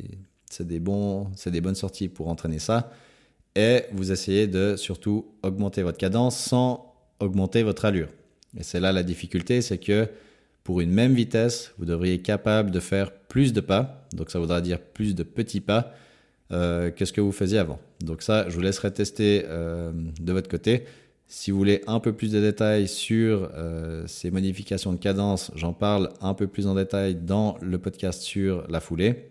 des, 0.61 0.79
bons, 0.79 1.27
des 1.45 1.61
bonnes 1.61 1.75
sorties 1.75 2.07
pour 2.07 2.29
entraîner 2.29 2.59
ça. 2.59 2.89
Et 3.53 3.83
vous 3.91 4.13
essayez 4.13 4.47
de 4.47 4.77
surtout 4.77 5.25
augmenter 5.43 5.83
votre 5.83 5.97
cadence 5.97 6.37
sans 6.37 6.95
augmenter 7.19 7.63
votre 7.63 7.83
allure. 7.83 8.07
Et 8.57 8.63
c'est 8.63 8.79
là 8.79 8.91
la 8.91 9.03
difficulté, 9.03 9.61
c'est 9.61 9.77
que 9.77 10.07
pour 10.63 10.81
une 10.81 10.91
même 10.91 11.13
vitesse, 11.13 11.73
vous 11.77 11.85
devriez 11.85 12.15
être 12.15 12.23
capable 12.23 12.71
de 12.71 12.79
faire 12.79 13.11
plus 13.11 13.53
de 13.53 13.61
pas, 13.61 14.07
donc 14.13 14.29
ça 14.29 14.39
voudra 14.39 14.61
dire 14.61 14.79
plus 14.79 15.15
de 15.15 15.23
petits 15.23 15.61
pas 15.61 15.93
euh, 16.51 16.89
que 16.89 17.05
ce 17.05 17.13
que 17.13 17.21
vous 17.21 17.31
faisiez 17.31 17.59
avant. 17.59 17.79
Donc 18.01 18.21
ça, 18.21 18.49
je 18.49 18.55
vous 18.55 18.61
laisserai 18.61 18.91
tester 18.91 19.45
euh, 19.45 19.91
de 20.19 20.33
votre 20.33 20.49
côté. 20.49 20.85
Si 21.27 21.51
vous 21.51 21.59
voulez 21.59 21.83
un 21.85 21.99
peu 21.99 22.11
plus 22.11 22.31
de 22.31 22.39
détails 22.39 22.87
sur 22.87 23.51
euh, 23.53 24.07
ces 24.07 24.31
modifications 24.31 24.91
de 24.91 24.97
cadence, 24.97 25.51
j'en 25.55 25.73
parle 25.73 26.09
un 26.21 26.33
peu 26.33 26.47
plus 26.47 26.65
en 26.65 26.73
détail 26.73 27.13
dans 27.13 27.57
le 27.61 27.77
podcast 27.77 28.23
sur 28.23 28.65
la 28.67 28.79
foulée, 28.79 29.29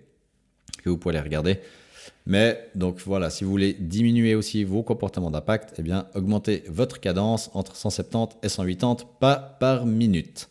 que 0.85 0.91
vous 0.91 0.97
pouvez 0.97 1.17
aller 1.17 1.25
regarder. 1.25 1.59
Mais 2.29 2.69
donc 2.75 3.01
voilà, 3.07 3.31
si 3.31 3.43
vous 3.43 3.51
voulez 3.51 3.73
diminuer 3.73 4.35
aussi 4.35 4.63
vos 4.63 4.83
comportements 4.83 5.31
d'impact, 5.31 5.75
eh 5.79 5.83
bien 5.83 6.07
augmentez 6.15 6.63
votre 6.69 7.01
cadence 7.01 7.51
entre 7.55 7.75
170 7.75 8.37
et 8.43 8.51
180 8.51 8.97
pas 9.19 9.57
par 9.59 9.87
minute. 9.87 10.51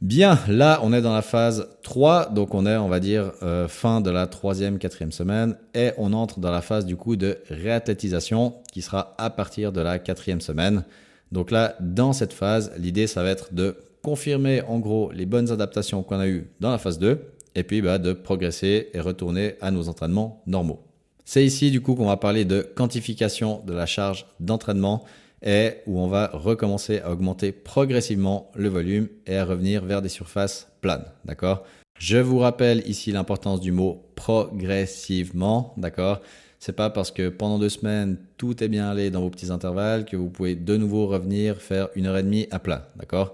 Bien, 0.00 0.38
là 0.46 0.78
on 0.84 0.92
est 0.92 1.02
dans 1.02 1.12
la 1.12 1.22
phase 1.22 1.68
3, 1.82 2.30
donc 2.30 2.54
on 2.54 2.64
est 2.64 2.76
on 2.76 2.88
va 2.88 3.00
dire 3.00 3.32
euh, 3.42 3.66
fin 3.66 4.00
de 4.00 4.10
la 4.10 4.28
troisième, 4.28 4.78
quatrième 4.78 5.10
semaine 5.10 5.56
et 5.74 5.90
on 5.98 6.12
entre 6.12 6.38
dans 6.38 6.52
la 6.52 6.62
phase 6.62 6.86
du 6.86 6.94
coup 6.94 7.16
de 7.16 7.38
réathlétisation 7.50 8.54
qui 8.72 8.80
sera 8.80 9.16
à 9.18 9.30
partir 9.30 9.72
de 9.72 9.80
la 9.80 9.98
quatrième 9.98 10.40
semaine. 10.40 10.84
Donc 11.32 11.50
là, 11.50 11.74
dans 11.80 12.12
cette 12.12 12.32
phase, 12.32 12.70
l'idée 12.78 13.08
ça 13.08 13.24
va 13.24 13.30
être 13.30 13.52
de 13.52 13.76
confirmer 14.00 14.62
en 14.62 14.78
gros 14.78 15.10
les 15.10 15.26
bonnes 15.26 15.50
adaptations 15.50 16.04
qu'on 16.04 16.20
a 16.20 16.28
eues 16.28 16.46
dans 16.60 16.70
la 16.70 16.78
phase 16.78 17.00
2 17.00 17.18
et 17.54 17.64
puis 17.64 17.82
bah, 17.82 17.98
de 17.98 18.12
progresser 18.12 18.90
et 18.92 19.00
retourner 19.00 19.54
à 19.60 19.70
nos 19.72 19.88
entraînements 19.88 20.42
normaux. 20.46 20.83
C'est 21.24 21.44
ici 21.44 21.70
du 21.70 21.80
coup 21.80 21.94
qu'on 21.94 22.06
va 22.06 22.18
parler 22.18 22.44
de 22.44 22.60
quantification 22.60 23.62
de 23.66 23.72
la 23.72 23.86
charge 23.86 24.26
d'entraînement 24.40 25.04
et 25.42 25.74
où 25.86 25.98
on 25.98 26.06
va 26.06 26.30
recommencer 26.32 27.00
à 27.00 27.10
augmenter 27.10 27.52
progressivement 27.52 28.50
le 28.54 28.68
volume 28.68 29.08
et 29.26 29.36
à 29.36 29.44
revenir 29.44 29.84
vers 29.84 30.02
des 30.02 30.08
surfaces 30.08 30.70
planes, 30.80 31.06
d'accord? 31.24 31.64
Je 31.98 32.18
vous 32.18 32.38
rappelle 32.38 32.82
ici 32.86 33.12
l'importance 33.12 33.60
du 33.60 33.72
mot 33.72 34.04
progressivement, 34.16 35.74
d'accord? 35.76 36.20
C'est 36.58 36.72
pas 36.72 36.90
parce 36.90 37.10
que 37.10 37.28
pendant 37.28 37.58
deux 37.58 37.68
semaines 37.68 38.18
tout 38.36 38.62
est 38.62 38.68
bien 38.68 38.88
allé 38.90 39.10
dans 39.10 39.20
vos 39.20 39.30
petits 39.30 39.50
intervalles 39.50 40.04
que 40.04 40.16
vous 40.16 40.30
pouvez 40.30 40.54
de 40.54 40.76
nouveau 40.76 41.06
revenir 41.06 41.60
faire 41.60 41.88
une 41.94 42.06
heure 42.06 42.16
et 42.16 42.22
demie 42.22 42.48
à 42.50 42.58
plat, 42.58 42.90
d'accord? 42.96 43.32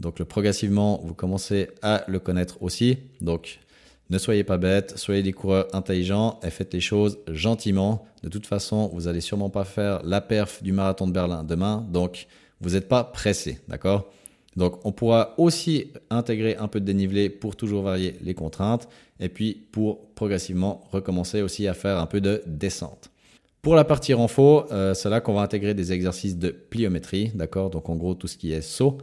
Donc 0.00 0.20
le 0.20 0.24
progressivement, 0.24 1.00
vous 1.02 1.14
commencez 1.14 1.68
à 1.82 2.04
le 2.06 2.20
connaître 2.20 2.62
aussi. 2.62 2.98
Donc 3.20 3.58
ne 4.10 4.18
soyez 4.18 4.44
pas 4.44 4.56
bêtes, 4.56 4.96
soyez 4.96 5.22
des 5.22 5.32
coureurs 5.32 5.66
intelligents 5.74 6.40
et 6.42 6.50
faites 6.50 6.72
les 6.72 6.80
choses 6.80 7.18
gentiment. 7.28 8.06
De 8.22 8.28
toute 8.28 8.46
façon, 8.46 8.90
vous 8.94 9.06
allez 9.06 9.20
sûrement 9.20 9.50
pas 9.50 9.64
faire 9.64 10.00
la 10.02 10.20
perf 10.20 10.62
du 10.62 10.72
marathon 10.72 11.06
de 11.06 11.12
Berlin 11.12 11.44
demain, 11.44 11.86
donc 11.90 12.26
vous 12.60 12.70
n'êtes 12.70 12.88
pas 12.88 13.04
pressé, 13.04 13.60
d'accord? 13.68 14.10
Donc 14.56 14.84
on 14.84 14.92
pourra 14.92 15.34
aussi 15.38 15.92
intégrer 16.10 16.56
un 16.56 16.66
peu 16.68 16.80
de 16.80 16.84
dénivelé 16.84 17.28
pour 17.30 17.54
toujours 17.54 17.82
varier 17.82 18.16
les 18.22 18.34
contraintes 18.34 18.88
et 19.20 19.28
puis 19.28 19.54
pour 19.70 20.08
progressivement 20.14 20.84
recommencer 20.90 21.42
aussi 21.42 21.68
à 21.68 21.74
faire 21.74 21.98
un 21.98 22.06
peu 22.06 22.20
de 22.20 22.42
descente. 22.46 23.10
Pour 23.62 23.76
la 23.76 23.84
partie 23.84 24.14
renfort, 24.14 24.66
euh, 24.72 24.94
c'est 24.94 25.10
là 25.10 25.20
qu'on 25.20 25.34
va 25.34 25.42
intégrer 25.42 25.74
des 25.74 25.92
exercices 25.92 26.38
de 26.38 26.50
pliométrie, 26.50 27.30
d'accord? 27.34 27.70
Donc 27.70 27.88
en 27.88 27.96
gros 27.96 28.14
tout 28.14 28.26
ce 28.26 28.36
qui 28.36 28.52
est 28.52 28.62
saut 28.62 28.98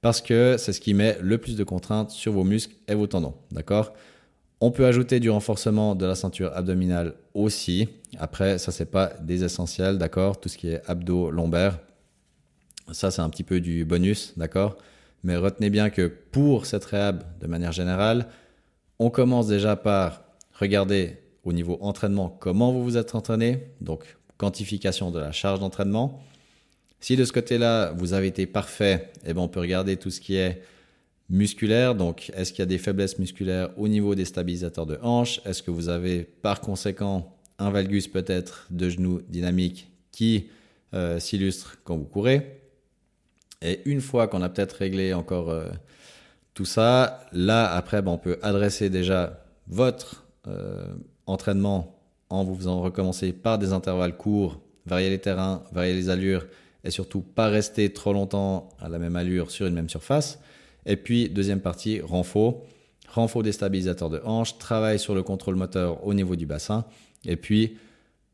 parce 0.00 0.20
que 0.20 0.56
c'est 0.58 0.72
ce 0.72 0.80
qui 0.80 0.94
met 0.94 1.16
le 1.20 1.38
plus 1.38 1.56
de 1.56 1.64
contraintes 1.64 2.10
sur 2.10 2.32
vos 2.32 2.44
muscles 2.44 2.74
et 2.88 2.94
vos 2.94 3.06
tendons. 3.06 3.34
D'accord? 3.50 3.92
On 4.66 4.70
peut 4.70 4.86
ajouter 4.86 5.20
du 5.20 5.28
renforcement 5.28 5.94
de 5.94 6.06
la 6.06 6.14
ceinture 6.14 6.50
abdominale 6.56 7.16
aussi. 7.34 7.86
Après, 8.18 8.56
ça, 8.56 8.72
c'est 8.72 8.90
pas 8.90 9.12
des 9.20 9.44
essentiels, 9.44 9.98
d'accord? 9.98 10.40
Tout 10.40 10.48
ce 10.48 10.56
qui 10.56 10.68
est 10.68 10.80
abdos, 10.86 11.30
lombaires, 11.30 11.80
ça, 12.90 13.10
c'est 13.10 13.20
un 13.20 13.28
petit 13.28 13.42
peu 13.42 13.60
du 13.60 13.84
bonus, 13.84 14.32
d'accord? 14.38 14.78
Mais 15.22 15.36
retenez 15.36 15.68
bien 15.68 15.90
que 15.90 16.06
pour 16.06 16.64
cette 16.64 16.86
réhab, 16.86 17.24
de 17.42 17.46
manière 17.46 17.72
générale, 17.72 18.26
on 18.98 19.10
commence 19.10 19.48
déjà 19.48 19.76
par 19.76 20.22
regarder 20.58 21.18
au 21.42 21.52
niveau 21.52 21.76
entraînement 21.82 22.30
comment 22.30 22.72
vous 22.72 22.84
vous 22.84 22.96
êtes 22.96 23.14
entraîné, 23.14 23.66
donc 23.82 24.16
quantification 24.38 25.10
de 25.10 25.18
la 25.18 25.30
charge 25.30 25.60
d'entraînement. 25.60 26.22
Si 27.00 27.16
de 27.16 27.26
ce 27.26 27.34
côté-là, 27.34 27.92
vous 27.98 28.14
avez 28.14 28.28
été 28.28 28.46
parfait, 28.46 29.12
eh 29.26 29.34
ben, 29.34 29.42
on 29.42 29.48
peut 29.48 29.60
regarder 29.60 29.98
tout 29.98 30.08
ce 30.08 30.22
qui 30.22 30.36
est 30.36 30.62
musculaire. 31.28 31.94
Donc, 31.94 32.30
est-ce 32.34 32.52
qu'il 32.52 32.60
y 32.60 32.62
a 32.62 32.66
des 32.66 32.78
faiblesses 32.78 33.18
musculaires 33.18 33.70
au 33.76 33.88
niveau 33.88 34.14
des 34.14 34.24
stabilisateurs 34.24 34.86
de 34.86 34.98
hanche 35.02 35.40
Est-ce 35.44 35.62
que 35.62 35.70
vous 35.70 35.88
avez 35.88 36.22
par 36.22 36.60
conséquent 36.60 37.34
un 37.58 37.70
valgus 37.70 38.08
peut-être 38.08 38.66
de 38.70 38.88
genou 38.88 39.20
dynamique 39.28 39.90
qui 40.12 40.48
euh, 40.92 41.18
s'illustre 41.18 41.78
quand 41.84 41.96
vous 41.96 42.04
courez? 42.04 42.60
Et 43.62 43.80
une 43.86 44.00
fois 44.00 44.28
qu'on 44.28 44.42
a 44.42 44.48
peut-être 44.48 44.74
réglé 44.74 45.14
encore 45.14 45.50
euh, 45.50 45.68
tout 46.52 46.66
ça, 46.66 47.20
là, 47.32 47.72
après, 47.74 48.02
ben, 48.02 48.12
on 48.12 48.18
peut 48.18 48.38
adresser 48.42 48.90
déjà 48.90 49.44
votre 49.66 50.24
euh, 50.46 50.84
entraînement 51.26 51.98
en 52.28 52.44
vous 52.44 52.54
faisant 52.54 52.80
recommencer 52.80 53.32
par 53.32 53.58
des 53.58 53.72
intervalles 53.72 54.16
courts, 54.16 54.60
varier 54.86 55.08
les 55.10 55.18
terrains, 55.18 55.62
varier 55.72 55.94
les 55.94 56.10
allures 56.10 56.46
et 56.84 56.90
surtout 56.90 57.20
pas 57.20 57.48
rester 57.48 57.92
trop 57.92 58.12
longtemps 58.12 58.68
à 58.78 58.88
la 58.88 58.98
même 58.98 59.16
allure 59.16 59.50
sur 59.50 59.66
une 59.66 59.74
même 59.74 59.88
surface. 59.88 60.38
Et 60.86 60.96
puis, 60.96 61.28
deuxième 61.28 61.60
partie, 61.60 62.00
renfort. 62.00 62.62
Renfort 63.08 63.42
des 63.42 63.52
stabilisateurs 63.52 64.10
de 64.10 64.20
hanche, 64.24 64.58
travail 64.58 64.98
sur 64.98 65.14
le 65.14 65.22
contrôle 65.22 65.56
moteur 65.56 66.06
au 66.06 66.14
niveau 66.14 66.36
du 66.36 66.46
bassin. 66.46 66.84
Et 67.24 67.36
puis, 67.36 67.76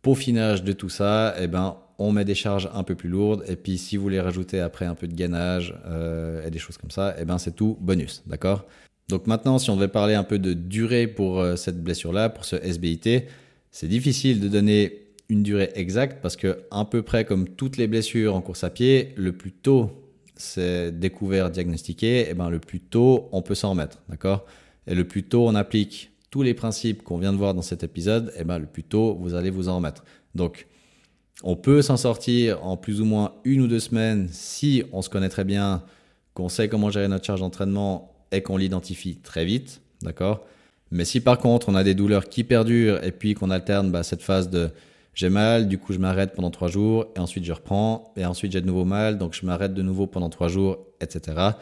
peaufinage 0.02 0.64
de 0.64 0.72
tout 0.72 0.88
ça, 0.88 1.34
eh 1.38 1.46
ben, 1.46 1.76
on 1.98 2.12
met 2.12 2.24
des 2.24 2.34
charges 2.34 2.68
un 2.72 2.82
peu 2.82 2.94
plus 2.94 3.08
lourdes. 3.08 3.44
Et 3.46 3.56
puis, 3.56 3.76
si 3.78 3.96
vous 3.96 4.02
voulez 4.02 4.20
rajouter 4.20 4.60
après 4.60 4.86
un 4.86 4.94
peu 4.94 5.06
de 5.06 5.14
gainage 5.14 5.74
euh, 5.86 6.46
et 6.46 6.50
des 6.50 6.58
choses 6.58 6.78
comme 6.78 6.90
ça, 6.90 7.14
eh 7.18 7.24
ben, 7.24 7.38
c'est 7.38 7.54
tout 7.54 7.76
bonus. 7.80 8.22
D'accord? 8.26 8.64
Donc 9.08 9.26
maintenant, 9.26 9.58
si 9.58 9.68
on 9.70 9.76
devait 9.76 9.88
parler 9.88 10.14
un 10.14 10.24
peu 10.24 10.38
de 10.38 10.54
durée 10.54 11.06
pour 11.06 11.40
euh, 11.40 11.56
cette 11.56 11.82
blessure-là, 11.82 12.30
pour 12.30 12.44
ce 12.44 12.56
SBIT, 12.56 13.24
c'est 13.70 13.88
difficile 13.88 14.40
de 14.40 14.48
donner 14.48 15.08
une 15.28 15.42
durée 15.42 15.70
exacte 15.74 16.20
parce 16.22 16.36
que, 16.36 16.60
à 16.70 16.84
peu 16.84 17.02
près 17.02 17.24
comme 17.24 17.48
toutes 17.48 17.76
les 17.76 17.86
blessures 17.86 18.34
en 18.34 18.40
course 18.40 18.64
à 18.64 18.70
pied, 18.70 19.12
le 19.16 19.32
plus 19.32 19.52
tôt 19.52 19.90
c'est 20.40 20.92
découvert, 20.92 21.50
diagnostiqué, 21.50 22.20
et 22.20 22.28
eh 22.30 22.34
ben, 22.34 22.50
le 22.50 22.58
plus 22.58 22.80
tôt 22.80 23.28
on 23.32 23.42
peut 23.42 23.54
s'en 23.54 23.70
remettre. 23.70 23.98
D'accord? 24.08 24.46
Et 24.86 24.94
le 24.94 25.06
plus 25.06 25.22
tôt 25.24 25.46
on 25.46 25.54
applique 25.54 26.10
tous 26.30 26.42
les 26.42 26.54
principes 26.54 27.02
qu'on 27.02 27.18
vient 27.18 27.32
de 27.32 27.38
voir 27.38 27.54
dans 27.54 27.62
cet 27.62 27.82
épisode, 27.82 28.32
et 28.36 28.40
eh 28.40 28.44
ben, 28.44 28.58
le 28.58 28.66
plus 28.66 28.84
tôt 28.84 29.16
vous 29.20 29.34
allez 29.34 29.50
vous 29.50 29.68
en 29.68 29.76
remettre. 29.76 30.04
Donc, 30.34 30.66
on 31.42 31.56
peut 31.56 31.82
s'en 31.82 31.96
sortir 31.96 32.64
en 32.64 32.76
plus 32.76 33.00
ou 33.00 33.04
moins 33.04 33.32
une 33.44 33.62
ou 33.62 33.66
deux 33.66 33.80
semaines 33.80 34.28
si 34.30 34.84
on 34.92 35.02
se 35.02 35.08
connaît 35.08 35.28
très 35.28 35.44
bien, 35.44 35.82
qu'on 36.34 36.48
sait 36.48 36.68
comment 36.68 36.90
gérer 36.90 37.08
notre 37.08 37.24
charge 37.24 37.40
d'entraînement 37.40 38.14
et 38.30 38.42
qu'on 38.42 38.56
l'identifie 38.56 39.16
très 39.16 39.44
vite, 39.44 39.80
d'accord? 40.02 40.46
Mais 40.90 41.04
si 41.04 41.20
par 41.20 41.38
contre 41.38 41.68
on 41.68 41.74
a 41.74 41.84
des 41.84 41.94
douleurs 41.94 42.28
qui 42.28 42.44
perdurent 42.44 43.02
et 43.04 43.12
puis 43.12 43.34
qu'on 43.34 43.50
alterne 43.50 43.90
bah, 43.90 44.02
cette 44.02 44.22
phase 44.22 44.50
de 44.50 44.70
j'ai 45.14 45.28
mal, 45.28 45.68
du 45.68 45.78
coup 45.78 45.92
je 45.92 45.98
m'arrête 45.98 46.34
pendant 46.34 46.50
trois 46.50 46.68
jours 46.68 47.06
et 47.16 47.18
ensuite 47.18 47.44
je 47.44 47.52
reprends 47.52 48.12
et 48.16 48.24
ensuite 48.24 48.52
j'ai 48.52 48.60
de 48.60 48.66
nouveau 48.66 48.84
mal, 48.84 49.18
donc 49.18 49.34
je 49.34 49.44
m'arrête 49.44 49.74
de 49.74 49.82
nouveau 49.82 50.06
pendant 50.06 50.30
trois 50.30 50.48
jours, 50.48 50.78
etc. 51.00 51.52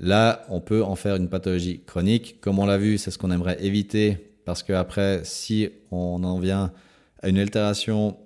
Là, 0.00 0.44
on 0.48 0.60
peut 0.60 0.82
en 0.82 0.96
faire 0.96 1.16
une 1.16 1.28
pathologie 1.28 1.82
chronique. 1.84 2.40
Comme 2.40 2.58
on 2.58 2.66
l'a 2.66 2.78
vu, 2.78 2.96
c'est 2.98 3.10
ce 3.10 3.18
qu'on 3.18 3.30
aimerait 3.30 3.62
éviter 3.62 4.32
parce 4.44 4.62
que 4.62 4.72
après, 4.72 5.20
si 5.24 5.68
on 5.90 6.24
en 6.24 6.38
vient 6.38 6.72
à 7.22 7.28
une 7.28 7.38
altération 7.38 8.16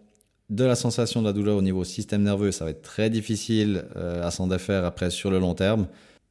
de 0.49 0.65
la 0.65 0.77
sensation 0.77 1.21
de 1.21 1.27
la 1.27 1.33
douleur 1.33 1.57
au 1.57 1.62
niveau 1.62 1.85
système 1.85 2.23
nerveux, 2.23 2.53
ça 2.53 2.65
va 2.65 2.71
être 2.71 2.83
très 2.83 3.11
difficile 3.11 3.85
euh, 3.97 4.27
à 4.27 4.31
s'en 4.31 4.47
défaire 4.47 4.85
après 4.85 5.11
sur 5.11 5.31
le 5.31 5.39
long 5.39 5.55
terme. 5.55 5.89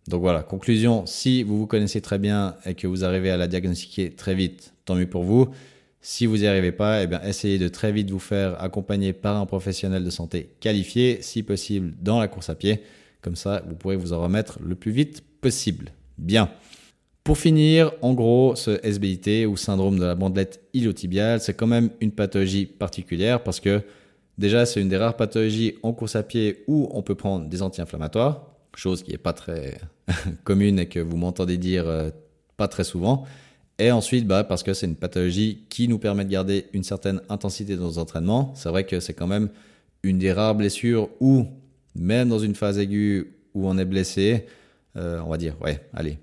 Donc 0.08 0.22
voilà, 0.22 0.44
conclusion, 0.44 1.06
si 1.06 1.44
vous 1.44 1.58
vous 1.58 1.68
connaissez 1.68 2.00
très 2.00 2.20
bien 2.20 2.56
et 2.66 2.76
que 2.76 2.88
vous 2.88 3.04
arrivez 3.04 3.32
à 3.32 3.38
la 3.38 3.48
diagnostiquer 3.48 4.12
très 4.12 4.36
vite, 4.36 4.74
tant 4.86 4.96
mieux 4.96 5.10
pour 5.10 5.24
vous. 5.24 5.50
Si 6.08 6.28
vous 6.28 6.38
n'y 6.38 6.46
arrivez 6.46 6.72
pas, 6.72 7.02
eh 7.02 7.08
bien, 7.08 7.20
essayez 7.24 7.58
de 7.58 7.68
très 7.68 7.92
vite 7.92 8.12
vous 8.12 8.20
faire 8.20 8.62
accompagner 8.62 9.12
par 9.12 9.38
un 9.38 9.48
professionnel 9.48 10.04
de 10.04 10.12
santé 10.12 10.52
qualifié, 10.60 11.18
si 11.24 11.42
possible 11.42 11.96
dans 12.00 12.20
la 12.20 12.28
course 12.28 12.52
à 12.52 12.54
pied. 12.54 12.82
Comme 13.22 13.36
ça, 13.36 13.64
vous 13.68 13.74
pourrez 13.74 13.96
vous 13.96 14.14
en 14.14 14.22
remettre 14.22 14.60
le 14.64 14.76
plus 14.76 14.92
vite 14.92 15.24
possible. 15.42 15.94
Bien. 16.20 16.52
Pour 17.24 17.40
finir, 17.40 17.92
en 18.04 18.14
gros, 18.14 18.56
ce 18.56 18.80
SBIT 18.84 19.48
ou 19.48 19.58
syndrome 19.58 19.98
de 19.98 20.06
la 20.06 20.14
bandelette 20.14 20.62
iliotibiale, 20.76 21.42
c'est 21.42 21.56
quand 21.56 21.66
même 21.66 21.90
une 22.02 22.12
pathologie 22.12 22.68
particulière 22.68 23.42
parce 23.42 23.60
que 23.60 23.82
déjà, 24.38 24.68
c'est 24.68 24.82
une 24.82 24.90
des 24.90 24.98
rares 24.98 25.18
pathologies 25.18 25.74
en 25.82 25.92
course 25.92 26.16
à 26.16 26.22
pied 26.22 26.66
où 26.68 26.88
on 26.92 27.02
peut 27.02 27.16
prendre 27.16 27.50
des 27.50 27.64
anti-inflammatoires, 27.64 28.46
chose 28.76 29.02
qui 29.02 29.10
n'est 29.10 29.18
pas 29.18 29.34
très 29.34 29.80
commune 30.44 30.78
et 30.78 30.86
que 30.86 31.00
vous 31.00 31.18
m'entendez 31.18 31.58
dire 31.58 31.88
euh, 31.88 32.12
pas 32.58 32.68
très 32.68 32.84
souvent. 32.84 33.26
Et 33.78 33.92
ensuite, 33.92 34.26
bah, 34.26 34.44
parce 34.44 34.64
que 34.64 34.74
c'est 34.74 34.86
une 34.86 34.96
pathologie 34.96 35.66
qui 35.70 35.88
nous 35.88 36.00
permet 36.00 36.24
de 36.24 36.30
garder 36.30 36.68
une 36.74 36.84
certaine 36.84 37.22
intensité 37.30 37.76
dans 37.76 37.86
nos 37.86 37.98
entraînements. 37.98 38.54
C'est 38.56 38.70
vrai 38.70 38.86
que 38.86 39.00
c'est 39.00 39.14
quand 39.14 39.28
même 39.28 39.50
une 40.04 40.18
des 40.18 40.32
rares 40.32 40.56
blessures 40.56 41.10
où, 41.20 41.46
même 41.96 42.30
dans 42.30 42.40
une 42.40 42.56
phase 42.56 42.78
aiguë 42.78 43.34
où 43.54 43.68
on 43.68 43.78
est 43.78 43.86
blessé, 43.86 44.46
euh, 44.96 45.20
on 45.26 45.30
va 45.30 45.38
dire, 45.38 45.56
ouais, 45.62 45.82
allez, 45.94 46.20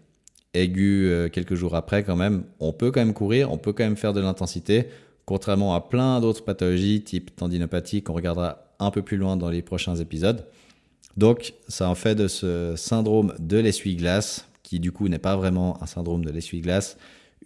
aiguë 0.55 1.09
euh, 1.09 1.29
quelques 1.29 1.55
jours 1.55 1.75
après 1.75 2.05
quand 2.05 2.17
même, 2.17 2.45
on 2.61 2.73
peut 2.73 2.91
quand 2.91 3.01
même 3.01 3.15
courir, 3.15 3.53
on 3.53 3.59
peut 3.59 3.73
quand 3.73 3.85
même 3.85 3.97
faire 3.97 4.13
de 4.13 4.21
l'intensité, 4.21 4.87
contrairement 5.27 5.75
à 5.75 5.81
plein 5.81 6.21
d'autres 6.21 6.45
pathologies 6.45 7.03
type 7.03 7.35
tendinopathie 7.37 8.03
qu'on 8.03 8.15
regardera 8.15 8.75
un 8.79 8.91
peu 8.91 9.03
plus 9.03 9.17
loin 9.17 9.37
dans 9.37 9.51
les 9.51 9.63
prochains 9.63 9.97
épisodes. 9.97 10.47
Donc, 11.17 11.55
ça 11.69 11.89
en 11.89 11.95
fait 11.95 12.15
de 12.15 12.29
ce 12.29 12.75
syndrome 12.77 13.35
de 13.39 13.59
l'essuie-glace, 13.59 14.47
qui 14.63 14.81
du 14.81 14.93
coup 14.93 15.09
n'est 15.09 15.19
pas 15.19 15.37
vraiment 15.37 15.83
un 15.83 15.87
syndrome 15.87 16.25
de 16.25 16.31
l'essuie-glace, 16.31 16.97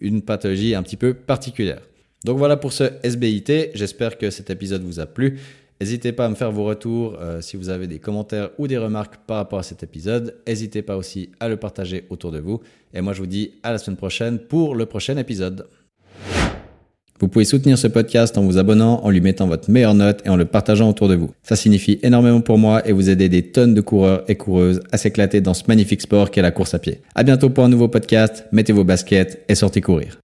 une 0.01 0.21
pathologie 0.21 0.75
un 0.75 0.83
petit 0.83 0.97
peu 0.97 1.13
particulière. 1.13 1.81
Donc 2.23 2.37
voilà 2.37 2.57
pour 2.57 2.73
ce 2.73 2.85
SBIT, 3.03 3.71
j'espère 3.73 4.17
que 4.17 4.29
cet 4.29 4.49
épisode 4.49 4.83
vous 4.83 4.99
a 4.99 5.05
plu. 5.05 5.39
N'hésitez 5.79 6.11
pas 6.11 6.25
à 6.25 6.29
me 6.29 6.35
faire 6.35 6.51
vos 6.51 6.63
retours 6.63 7.17
euh, 7.21 7.39
si 7.39 7.55
vous 7.55 7.69
avez 7.69 7.85
des 7.85 7.99
commentaires 7.99 8.49
ou 8.57 8.67
des 8.67 8.79
remarques 8.79 9.17
par 9.27 9.37
rapport 9.37 9.59
à 9.59 9.63
cet 9.63 9.83
épisode. 9.83 10.35
N'hésitez 10.47 10.81
pas 10.81 10.97
aussi 10.97 11.29
à 11.39 11.47
le 11.47 11.57
partager 11.57 12.05
autour 12.09 12.31
de 12.31 12.39
vous. 12.39 12.61
Et 12.93 13.01
moi 13.01 13.13
je 13.13 13.19
vous 13.19 13.27
dis 13.27 13.51
à 13.61 13.71
la 13.71 13.77
semaine 13.77 13.97
prochaine 13.97 14.39
pour 14.39 14.73
le 14.73 14.87
prochain 14.87 15.17
épisode. 15.17 15.67
Vous 17.19 17.27
pouvez 17.27 17.45
soutenir 17.45 17.77
ce 17.77 17.87
podcast 17.87 18.37
en 18.37 18.43
vous 18.43 18.57
abonnant, 18.57 19.03
en 19.03 19.09
lui 19.09 19.21
mettant 19.21 19.47
votre 19.47 19.71
meilleure 19.71 19.95
note 19.95 20.21
et 20.25 20.29
en 20.29 20.35
le 20.35 20.45
partageant 20.45 20.89
autour 20.89 21.07
de 21.07 21.15
vous. 21.15 21.31
Ça 21.41 21.55
signifie 21.55 21.99
énormément 22.03 22.41
pour 22.41 22.57
moi 22.57 22.87
et 22.87 22.91
vous 22.91 23.09
aider 23.09 23.27
des 23.27 23.43
tonnes 23.43 23.73
de 23.73 23.81
coureurs 23.81 24.23
et 24.27 24.35
coureuses 24.35 24.81
à 24.91 24.97
s'éclater 24.97 25.41
dans 25.41 25.53
ce 25.53 25.63
magnifique 25.67 26.01
sport 26.01 26.29
qu'est 26.29 26.41
la 26.41 26.51
course 26.51 26.75
à 26.75 26.79
pied. 26.79 27.01
À 27.15 27.23
bientôt 27.23 27.49
pour 27.49 27.63
un 27.63 27.69
nouveau 27.69 27.87
podcast, 27.87 28.45
mettez 28.51 28.73
vos 28.73 28.83
baskets 28.83 29.43
et 29.49 29.55
sortez 29.55 29.81
courir. 29.81 30.19